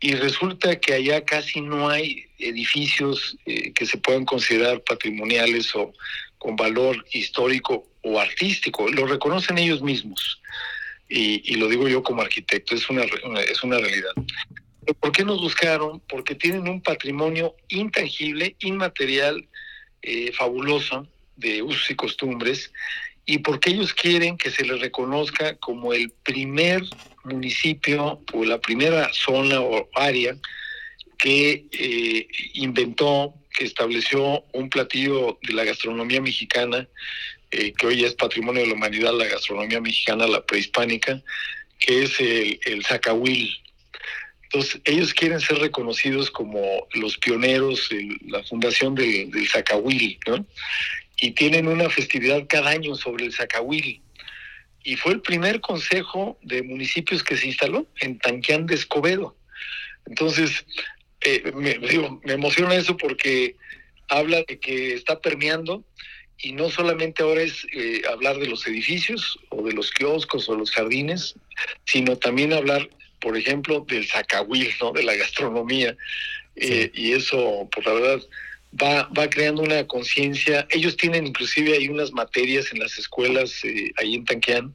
Y 0.00 0.14
resulta 0.14 0.78
que 0.78 0.94
allá 0.94 1.24
casi 1.24 1.60
no 1.60 1.88
hay 1.88 2.26
edificios 2.38 3.36
eh, 3.46 3.72
que 3.72 3.84
se 3.84 3.98
puedan 3.98 4.24
considerar 4.24 4.82
patrimoniales 4.84 5.74
o 5.74 5.92
con 6.38 6.54
valor 6.54 7.04
histórico 7.12 7.88
o 8.02 8.20
artístico. 8.20 8.88
Lo 8.88 9.06
reconocen 9.06 9.58
ellos 9.58 9.82
mismos. 9.82 10.40
Y, 11.08 11.54
lo 11.56 11.68
digo 11.68 11.88
yo 11.88 12.02
como 12.02 12.20
arquitecto, 12.20 12.74
es 12.74 12.88
una, 12.90 13.02
es 13.04 13.62
una 13.64 13.78
realidad. 13.78 14.10
¿Por 15.00 15.10
qué 15.10 15.24
nos 15.24 15.40
buscaron? 15.40 16.00
Porque 16.00 16.34
tienen 16.34 16.68
un 16.68 16.82
patrimonio 16.82 17.56
intangible, 17.68 18.56
inmaterial, 18.60 19.48
eh, 20.02 20.32
fabuloso, 20.32 21.08
de 21.36 21.62
usos 21.62 21.90
y 21.90 21.94
costumbres, 21.94 22.72
y 23.24 23.38
porque 23.38 23.70
ellos 23.70 23.94
quieren 23.94 24.36
que 24.36 24.50
se 24.50 24.64
les 24.64 24.80
reconozca 24.80 25.56
como 25.56 25.92
el 25.92 26.10
primer 26.24 26.82
municipio 27.28 28.22
o 28.32 28.44
la 28.44 28.60
primera 28.60 29.10
zona 29.12 29.60
o 29.60 29.88
área 29.94 30.36
que 31.18 31.66
eh, 31.72 32.28
inventó, 32.54 33.34
que 33.56 33.64
estableció 33.64 34.44
un 34.52 34.70
platillo 34.70 35.38
de 35.42 35.52
la 35.54 35.64
gastronomía 35.64 36.20
mexicana, 36.20 36.88
eh, 37.50 37.72
que 37.72 37.86
hoy 37.86 38.04
es 38.04 38.14
patrimonio 38.14 38.62
de 38.62 38.68
la 38.68 38.74
humanidad, 38.74 39.12
la 39.14 39.26
gastronomía 39.26 39.80
mexicana, 39.80 40.26
la 40.26 40.44
prehispánica, 40.44 41.20
que 41.78 42.04
es 42.04 42.20
el, 42.20 42.60
el 42.66 42.84
zacahuil. 42.84 43.50
Entonces, 44.44 44.80
ellos 44.84 45.12
quieren 45.12 45.40
ser 45.40 45.58
reconocidos 45.58 46.30
como 46.30 46.86
los 46.94 47.18
pioneros, 47.18 47.90
la 48.26 48.42
fundación 48.44 48.94
del, 48.94 49.30
del 49.30 49.48
zacahuil, 49.48 50.18
¿no? 50.26 50.46
Y 51.20 51.32
tienen 51.32 51.66
una 51.66 51.90
festividad 51.90 52.46
cada 52.48 52.70
año 52.70 52.94
sobre 52.94 53.26
el 53.26 53.32
zacahuil 53.32 54.00
y 54.88 54.96
fue 54.96 55.12
el 55.12 55.20
primer 55.20 55.60
consejo 55.60 56.38
de 56.40 56.62
municipios 56.62 57.22
que 57.22 57.36
se 57.36 57.48
instaló 57.48 57.86
en 58.00 58.18
Tanquián 58.18 58.64
de 58.64 58.74
Escobedo. 58.74 59.36
Entonces, 60.06 60.64
eh, 61.20 61.52
me, 61.54 61.74
digo, 61.74 62.22
me 62.24 62.32
emociona 62.32 62.74
eso 62.74 62.96
porque 62.96 63.54
habla 64.08 64.42
de 64.48 64.58
que 64.58 64.94
está 64.94 65.20
permeando 65.20 65.84
y 66.38 66.52
no 66.52 66.70
solamente 66.70 67.22
ahora 67.22 67.42
es 67.42 67.66
eh, 67.74 68.00
hablar 68.10 68.38
de 68.38 68.46
los 68.46 68.66
edificios 68.66 69.38
o 69.50 69.62
de 69.62 69.74
los 69.74 69.90
kioscos 69.90 70.48
o 70.48 70.56
los 70.56 70.70
jardines, 70.70 71.34
sino 71.84 72.16
también 72.16 72.54
hablar, 72.54 72.88
por 73.20 73.36
ejemplo, 73.36 73.84
del 73.86 74.06
zacahuil, 74.06 74.72
¿no? 74.80 74.92
de 74.92 75.02
la 75.02 75.16
gastronomía. 75.16 75.98
Eh, 76.56 76.90
y 76.94 77.12
eso, 77.12 77.68
por 77.70 77.84
la 77.84 77.92
verdad, 77.92 78.22
va, 78.80 79.08
va 79.16 79.28
creando 79.28 79.62
una 79.62 79.86
conciencia. 79.86 80.66
Ellos 80.70 80.96
tienen 80.96 81.26
inclusive 81.26 81.76
hay 81.76 81.88
unas 81.88 82.12
materias 82.12 82.72
en 82.72 82.80
las 82.80 82.98
escuelas 82.98 83.64
eh, 83.64 83.92
ahí 83.96 84.14
en 84.14 84.24
Tanqueán 84.24 84.74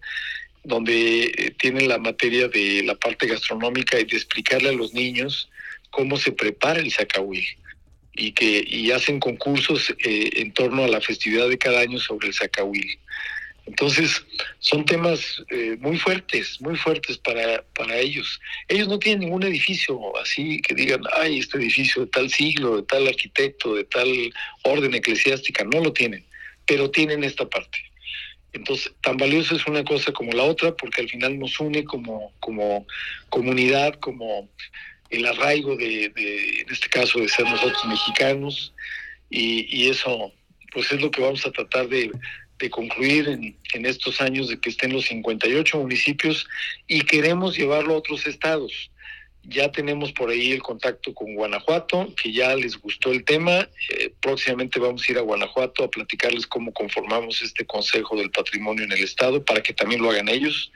donde 0.64 1.26
eh, 1.26 1.52
tienen 1.60 1.90
la 1.90 1.98
materia 1.98 2.48
de 2.48 2.84
la 2.84 2.96
parte 2.96 3.28
gastronómica 3.28 4.00
y 4.00 4.06
de 4.06 4.16
explicarle 4.18 4.70
a 4.70 4.74
los 4.74 4.94
niños 4.94 5.50
cómo 5.90 6.18
se 6.18 6.32
prepara 6.32 6.80
el 6.80 6.92
zacahuil 6.92 7.46
y 8.14 8.32
que 8.32 8.64
y 8.66 8.92
hacen 8.92 9.20
concursos 9.20 9.94
eh, 10.00 10.30
en 10.36 10.54
torno 10.54 10.84
a 10.84 10.88
la 10.88 11.02
festividad 11.02 11.50
de 11.50 11.58
cada 11.58 11.82
año 11.82 12.00
sobre 12.00 12.28
el 12.28 12.34
zacahuil. 12.34 13.00
Entonces, 13.65 14.26
son 14.60 14.84
temas 14.84 15.41
eh, 15.49 15.78
muy 15.80 15.97
fuertes, 15.97 16.60
muy 16.60 16.76
fuertes 16.76 17.17
para, 17.17 17.63
para 17.73 17.97
ellos. 17.97 18.41
Ellos 18.67 18.89
no 18.89 18.99
tienen 18.99 19.21
ningún 19.21 19.43
edificio 19.43 19.99
así 20.17 20.62
que 20.62 20.76
digan, 20.76 21.02
ay, 21.15 21.39
este 21.39 21.58
edificio 21.58 22.02
de 22.04 22.12
tal 22.12 22.30
siglo, 22.30 22.78
de 22.78 22.84
tal 22.84 23.08
arquitecto, 23.08 23.76
de 23.76 23.86
tal 23.86 24.34
orden 24.63 24.93
eclesiástica, 24.93 25.63
no 25.63 25.82
lo 25.82 25.93
tienen, 25.93 26.26
pero 26.65 26.91
tienen 26.91 27.23
esta 27.23 27.47
parte. 27.47 27.78
Entonces, 28.52 28.91
tan 29.02 29.17
valioso 29.17 29.56
es 29.56 29.65
una 29.65 29.84
cosa 29.84 30.12
como 30.12 30.32
la 30.34 30.43
otra, 30.43 30.76
porque 30.76 31.02
al 31.02 31.10
final 31.10 31.39
nos 31.39 31.60
une 31.60 31.86
como, 31.86 32.34
como 32.39 32.86
comunidad, 33.30 33.95
como 33.95 34.49
el 35.10 35.26
arraigo 35.26 35.76
de, 35.76 36.10
de 36.10 36.62
en 36.62 36.69
este 36.69 36.89
caso, 36.89 37.19
de 37.19 37.30
ser 37.30 37.45
nosotros 37.45 37.84
mexicanos, 37.86 38.73
y, 39.30 39.65
y 39.76 39.89
eso, 39.89 40.32
pues 40.71 40.91
es 40.91 41.02
lo 41.02 41.10
que 41.10 41.21
vamos 41.21 41.45
a 41.45 41.52
tratar 41.52 41.88
de 41.88 42.12
de 42.60 42.70
concluir 42.70 43.28
en, 43.28 43.58
en, 43.74 43.86
estos 43.86 44.22
años 44.22 44.48
de 44.50 44.60
que 44.60 44.70
estén 44.70 44.94
los 44.94 45.06
58 45.06 45.78
municipios 45.78 46.48
y 46.88 47.02
queremos 47.02 47.58
llevarlo 47.58 47.94
a 47.94 47.98
otros 47.98 48.26
estados. 48.28 48.92
Ya 49.46 49.70
tenemos 49.72 50.13
por 50.13 50.30
ahí 50.30 50.54
el 50.54 50.63
contacto 50.63 51.13
con 51.13 51.36
Guanajuato, 51.36 52.13
que 52.16 52.32
ya 52.32 52.56
les 52.56 52.78
gustó 52.78 53.12
el 53.12 53.26
tema. 53.26 53.68
Eh, 53.89 54.13
próximamente 54.22 54.80
vamos 54.80 55.04
a 55.04 55.12
ir 55.12 55.18
a 55.18 55.22
Guanajuato 55.22 55.84
a 55.84 55.92
platicarles 55.92 56.48
cómo 56.48 56.72
conformamos 56.72 57.42
este 57.42 57.66
Consejo 57.66 58.16
del 58.16 58.32
Patrimonio 58.32 58.86
en 58.86 58.94
el 58.94 59.04
Estado 59.04 59.44
para 59.44 59.62
que 59.62 59.74
también 59.74 60.02
lo 60.02 60.12
hagan 60.12 60.30
ellos. 60.30 60.72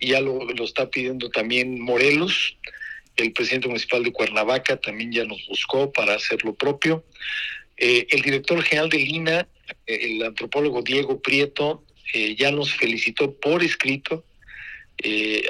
Y 0.00 0.08
ya 0.08 0.20
lo, 0.20 0.44
lo 0.44 0.64
está 0.64 0.90
pidiendo 0.90 1.30
también 1.30 1.80
Morelos. 1.80 2.56
El 3.16 3.32
presidente 3.32 3.68
municipal 3.68 4.02
de 4.02 4.12
Cuernavaca 4.12 4.76
también 4.76 5.12
ya 5.12 5.24
nos 5.24 5.46
buscó 5.46 5.92
para 5.92 6.14
hacer 6.14 6.44
lo 6.44 6.54
propio. 6.54 7.04
Eh, 7.80 8.06
el 8.10 8.20
director 8.20 8.62
general 8.62 8.90
de 8.90 8.98
Lina, 8.98 9.48
eh, 9.86 9.98
el 10.02 10.22
antropólogo 10.22 10.82
Diego 10.82 11.18
Prieto, 11.20 11.82
eh, 12.12 12.36
ya 12.36 12.50
nos 12.50 12.74
felicitó 12.74 13.34
por 13.34 13.64
escrito 13.64 14.24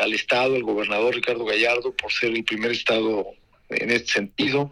al 0.00 0.12
Estado, 0.12 0.54
el 0.54 0.62
gobernador 0.62 1.12
Ricardo 1.12 1.44
Gallardo, 1.44 1.92
por 1.96 2.12
ser 2.12 2.30
el 2.30 2.44
primer 2.44 2.70
Estado 2.70 3.26
en 3.70 3.90
este 3.90 4.12
sentido. 4.12 4.70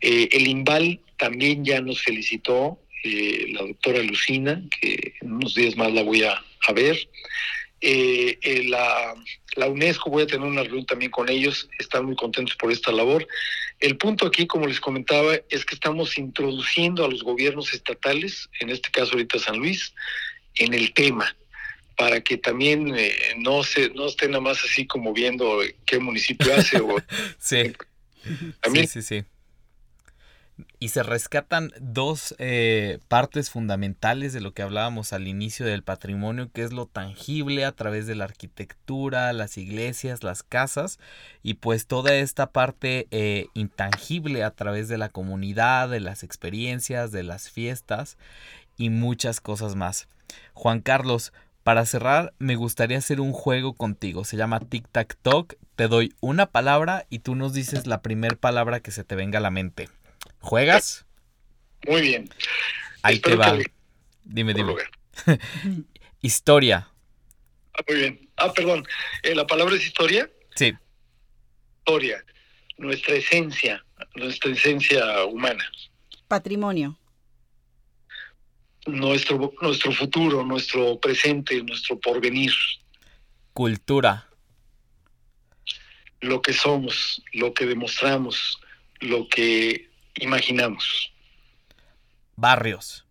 el 0.00 0.46
IMBAL 0.46 1.00
también 1.18 1.64
ya 1.64 1.80
nos 1.80 2.00
felicitó, 2.00 2.78
la 3.02 3.62
doctora 3.62 4.00
Lucina, 4.00 4.62
que 4.80 5.14
en 5.20 5.32
unos 5.32 5.56
días 5.56 5.76
más 5.76 5.92
la 5.92 6.04
voy 6.04 6.22
a, 6.22 6.40
ver. 6.72 7.08
la, 7.80 9.14
la 9.56 9.66
UNESCO, 9.66 10.08
voy 10.08 10.22
a 10.22 10.26
tener 10.28 10.46
una 10.46 10.62
reunión 10.62 10.86
también 10.86 11.10
con 11.10 11.28
ellos, 11.28 11.68
están 11.80 12.04
muy 12.06 12.14
contentos 12.14 12.54
por 12.54 12.70
esta 12.70 12.92
labor. 12.92 13.26
El 13.82 13.96
punto 13.98 14.26
aquí, 14.26 14.46
como 14.46 14.66
les 14.66 14.80
comentaba, 14.80 15.34
es 15.50 15.64
que 15.64 15.74
estamos 15.74 16.16
introduciendo 16.16 17.04
a 17.04 17.08
los 17.08 17.22
gobiernos 17.22 17.74
estatales, 17.74 18.48
en 18.60 18.70
este 18.70 18.90
caso 18.90 19.12
ahorita 19.12 19.38
San 19.38 19.58
Luis, 19.58 19.92
en 20.54 20.72
el 20.72 20.94
tema, 20.94 21.36
para 21.96 22.20
que 22.20 22.38
también 22.38 22.94
eh, 22.96 23.12
no 23.38 23.64
se 23.64 23.90
no 23.90 24.06
estén 24.06 24.30
nada 24.30 24.40
más 24.40 24.62
así 24.64 24.86
como 24.86 25.12
viendo 25.12 25.60
qué 25.84 25.98
municipio 25.98 26.54
hace. 26.54 26.78
o, 26.78 26.96
sí. 27.38 27.72
sí, 28.72 28.86
sí, 28.86 29.02
sí 29.02 29.24
y 30.78 30.88
se 30.88 31.02
rescatan 31.02 31.70
dos 31.80 32.34
eh, 32.38 32.98
partes 33.08 33.50
fundamentales 33.50 34.32
de 34.32 34.40
lo 34.40 34.52
que 34.52 34.62
hablábamos 34.62 35.12
al 35.12 35.28
inicio 35.28 35.66
del 35.66 35.82
patrimonio, 35.82 36.50
que 36.52 36.62
es 36.62 36.72
lo 36.72 36.86
tangible 36.86 37.64
a 37.64 37.72
través 37.72 38.06
de 38.06 38.14
la 38.14 38.24
arquitectura, 38.24 39.32
las 39.32 39.58
iglesias, 39.58 40.22
las 40.22 40.42
casas, 40.42 40.98
y 41.42 41.54
pues 41.54 41.86
toda 41.86 42.14
esta 42.14 42.50
parte 42.50 43.06
eh, 43.10 43.46
intangible 43.54 44.44
a 44.44 44.50
través 44.50 44.88
de 44.88 44.98
la 44.98 45.08
comunidad, 45.08 45.88
de 45.88 46.00
las 46.00 46.22
experiencias, 46.22 47.12
de 47.12 47.22
las 47.22 47.50
fiestas 47.50 48.16
y 48.76 48.90
muchas 48.90 49.40
cosas 49.40 49.76
más. 49.76 50.08
Juan 50.54 50.80
Carlos, 50.80 51.32
para 51.62 51.86
cerrar, 51.86 52.34
me 52.38 52.56
gustaría 52.56 52.98
hacer 52.98 53.20
un 53.20 53.32
juego 53.32 53.74
contigo. 53.74 54.24
Se 54.24 54.36
llama 54.36 54.60
Tic 54.60 54.88
Tac 54.90 55.16
Talk. 55.22 55.56
Te 55.76 55.86
doy 55.86 56.12
una 56.20 56.46
palabra 56.46 57.06
y 57.08 57.20
tú 57.20 57.36
nos 57.36 57.52
dices 57.52 57.86
la 57.86 58.02
primera 58.02 58.34
palabra 58.36 58.80
que 58.80 58.90
se 58.90 59.04
te 59.04 59.14
venga 59.14 59.38
a 59.38 59.42
la 59.42 59.50
mente. 59.50 59.88
¿Juegas? 60.40 61.04
Muy 61.86 62.02
bien. 62.02 62.30
Ahí 63.02 63.18
te 63.18 63.34
va. 63.36 63.58
Dime, 64.24 64.54
dime. 64.54 64.74
historia. 66.20 66.88
Ah, 67.74 67.82
muy 67.88 67.96
bien. 67.96 68.30
Ah, 68.36 68.52
perdón. 68.52 68.86
Eh, 69.22 69.34
¿La 69.34 69.46
palabra 69.46 69.74
es 69.74 69.86
historia? 69.86 70.30
Sí. 70.54 70.72
Historia. 71.78 72.24
Nuestra 72.78 73.14
esencia, 73.14 73.84
nuestra 74.14 74.52
esencia 74.52 75.24
humana. 75.24 75.64
Patrimonio. 76.28 76.98
Nuestro, 78.86 79.52
nuestro 79.60 79.92
futuro, 79.92 80.44
nuestro 80.44 80.98
presente, 80.98 81.62
nuestro 81.62 81.98
porvenir. 82.00 82.52
Cultura. 83.52 84.28
Lo 86.20 86.40
que 86.40 86.52
somos, 86.52 87.22
lo 87.32 87.52
que 87.52 87.66
demostramos, 87.66 88.60
lo 89.00 89.28
que 89.28 89.91
imaginamos. 90.16 91.12
Barrios. 92.36 93.06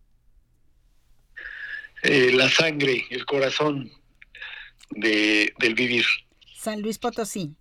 Eh, 2.02 2.32
la 2.34 2.48
sangre, 2.48 3.04
el 3.10 3.24
corazón 3.24 3.92
de, 4.90 5.52
del 5.58 5.74
vivir. 5.74 6.04
San 6.56 6.82
Luis 6.82 6.98
Potosí. 6.98 7.54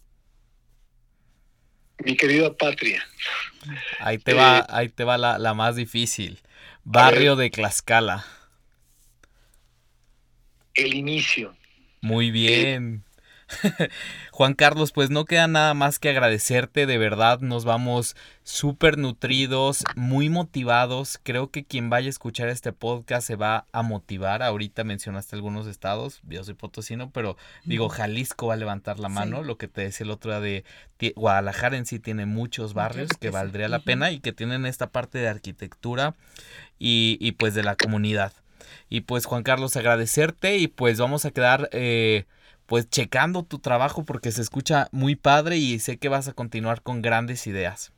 Mi 2.03 2.17
querida 2.17 2.51
patria. 2.55 3.05
Ahí 3.99 4.17
te 4.17 4.33
va, 4.33 4.59
eh, 4.59 4.63
ahí 4.69 4.89
te 4.89 5.03
va 5.03 5.17
la, 5.17 5.37
la 5.37 5.53
más 5.53 5.75
difícil. 5.75 6.39
Barrio 6.83 7.35
de 7.35 7.51
Tlaxcala. 7.51 8.25
El 10.73 10.95
inicio. 10.95 11.55
Muy 12.01 12.31
bien. 12.31 13.03
Juan 14.31 14.53
Carlos, 14.53 14.91
pues 14.91 15.09
no 15.09 15.25
queda 15.25 15.47
nada 15.47 15.73
más 15.73 15.99
que 15.99 16.09
agradecerte, 16.09 16.85
de 16.85 16.97
verdad 16.97 17.39
nos 17.41 17.65
vamos 17.65 18.15
súper 18.43 18.97
nutridos, 18.97 19.83
muy 19.95 20.29
motivados, 20.29 21.19
creo 21.23 21.51
que 21.51 21.63
quien 21.63 21.89
vaya 21.89 22.07
a 22.07 22.09
escuchar 22.09 22.49
este 22.49 22.73
podcast 22.73 23.27
se 23.27 23.35
va 23.35 23.65
a 23.71 23.81
motivar, 23.81 24.41
ahorita 24.43 24.83
mencionaste 24.83 25.35
algunos 25.35 25.67
estados, 25.67 26.21
yo 26.23 26.43
soy 26.43 26.53
potosino, 26.53 27.11
pero 27.11 27.37
digo, 27.63 27.89
Jalisco 27.89 28.47
va 28.47 28.55
a 28.55 28.57
levantar 28.57 28.99
la 28.99 29.09
mano, 29.09 29.43
lo 29.43 29.57
que 29.57 29.67
te 29.67 29.81
decía 29.81 30.05
el 30.05 30.11
otro 30.11 30.31
día 30.31 30.63
de 30.99 31.13
Guadalajara 31.15 31.77
en 31.77 31.85
sí 31.85 31.99
tiene 31.99 32.25
muchos 32.25 32.73
barrios 32.73 33.09
que, 33.19 33.29
valdría 33.29 33.67
la 33.67 33.79
pena 33.79 34.11
y 34.11 34.19
que 34.19 34.33
tienen 34.33 34.65
esta 34.65 34.91
parte 34.91 35.17
de 35.17 35.27
arquitectura 35.27 36.15
y, 36.77 37.17
y, 37.19 37.33
pues 37.33 37.53
de 37.53 37.63
la 37.63 37.75
comunidad. 37.75 38.33
Y 38.89 39.01
pues 39.01 39.25
Juan 39.25 39.43
Carlos, 39.43 39.75
agradecerte 39.77 40.57
y 40.57 40.67
pues 40.67 40.99
vamos 40.99 41.25
a 41.25 41.31
quedar... 41.31 41.69
Eh, 41.71 42.25
pues 42.71 42.89
checando 42.89 43.43
tu 43.43 43.59
trabajo 43.59 44.05
porque 44.05 44.31
se 44.31 44.41
escucha 44.41 44.87
muy 44.93 45.17
padre 45.17 45.57
y 45.57 45.77
sé 45.79 45.97
que 45.97 46.07
vas 46.07 46.29
a 46.29 46.31
continuar 46.31 46.81
con 46.83 47.01
grandes 47.01 47.45
ideas. 47.45 47.91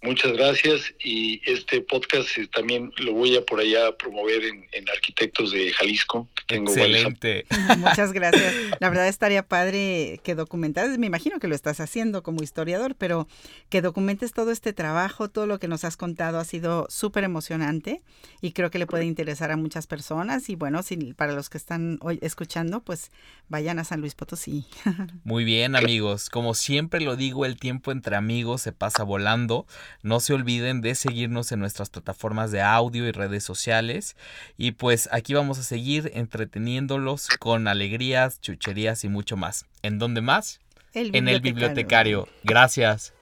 Muchas 0.00 0.32
gracias 0.32 0.94
y 1.02 1.40
este 1.44 1.80
podcast 1.80 2.38
eh, 2.38 2.48
también 2.54 2.92
lo 2.98 3.14
voy 3.14 3.36
a 3.36 3.44
por 3.44 3.58
allá 3.58 3.96
promover 3.96 4.44
en, 4.44 4.88
Arquitectos 4.88 5.50
de 5.50 5.72
Jalisco. 5.72 6.28
Tengo 6.46 6.70
Excelente. 6.70 7.46
Muchas 7.78 8.12
gracias. 8.12 8.54
La 8.78 8.88
verdad 8.88 9.08
estaría 9.08 9.42
padre 9.42 10.20
que 10.22 10.34
documentaras, 10.36 10.96
me 10.98 11.06
imagino 11.06 11.40
que 11.40 11.48
lo 11.48 11.54
estás 11.54 11.80
haciendo 11.80 12.22
como 12.22 12.42
historiador, 12.42 12.94
pero 12.94 13.26
que 13.68 13.82
documentes 13.82 14.32
todo 14.32 14.52
este 14.52 14.72
trabajo, 14.72 15.28
todo 15.28 15.46
lo 15.46 15.58
que 15.58 15.66
nos 15.68 15.84
has 15.84 15.96
contado 15.96 16.38
ha 16.38 16.44
sido 16.44 16.86
súper 16.88 17.24
emocionante 17.24 18.00
y 18.40 18.52
creo 18.52 18.70
que 18.70 18.78
le 18.78 18.86
puede 18.86 19.04
interesar 19.04 19.50
a 19.50 19.56
muchas 19.56 19.86
personas 19.86 20.48
y 20.48 20.54
bueno, 20.54 20.82
si, 20.82 20.96
para 21.14 21.32
los 21.32 21.50
que 21.50 21.58
están 21.58 21.98
hoy 22.00 22.18
escuchando, 22.22 22.82
pues 22.82 23.10
vayan 23.48 23.78
a 23.78 23.84
San 23.84 24.00
Luis 24.00 24.14
Potosí. 24.14 24.64
Muy 25.24 25.44
bien 25.44 25.74
amigos, 25.74 26.30
como 26.30 26.54
siempre 26.54 27.00
lo 27.00 27.16
digo, 27.16 27.44
el 27.44 27.58
tiempo 27.58 27.90
entre 27.90 28.16
amigos 28.16 28.62
se 28.62 28.72
pasa 28.72 29.02
volando. 29.02 29.66
No 30.02 30.20
se 30.20 30.34
olviden 30.34 30.80
de 30.80 30.94
seguirnos 30.94 31.52
en 31.52 31.60
nuestras 31.60 31.90
plataformas 31.90 32.50
de 32.50 32.62
audio 32.62 33.06
y 33.06 33.12
redes 33.12 33.44
sociales. 33.44 34.16
Y 34.56 34.72
pues 34.72 35.08
aquí 35.12 35.34
vamos 35.34 35.58
a 35.58 35.62
seguir 35.62 36.10
entreteniéndolos 36.14 37.28
con 37.38 37.68
alegrías, 37.68 38.40
chucherías 38.40 39.04
y 39.04 39.08
mucho 39.08 39.36
más. 39.36 39.66
¿En 39.82 39.98
dónde 39.98 40.20
más? 40.20 40.60
en 40.94 41.28
el 41.28 41.40
bibliotecario. 41.40 42.28
Gracias. 42.44 43.12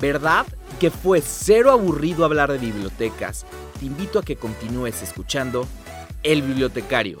¿Verdad 0.00 0.46
que 0.78 0.90
fue 0.90 1.20
cero 1.20 1.72
aburrido 1.72 2.24
hablar 2.24 2.52
de 2.52 2.58
bibliotecas? 2.58 3.46
Te 3.78 3.86
invito 3.86 4.18
a 4.18 4.22
que 4.22 4.36
continúes 4.36 5.02
escuchando 5.02 5.66
El 6.22 6.42
Bibliotecario. 6.42 7.20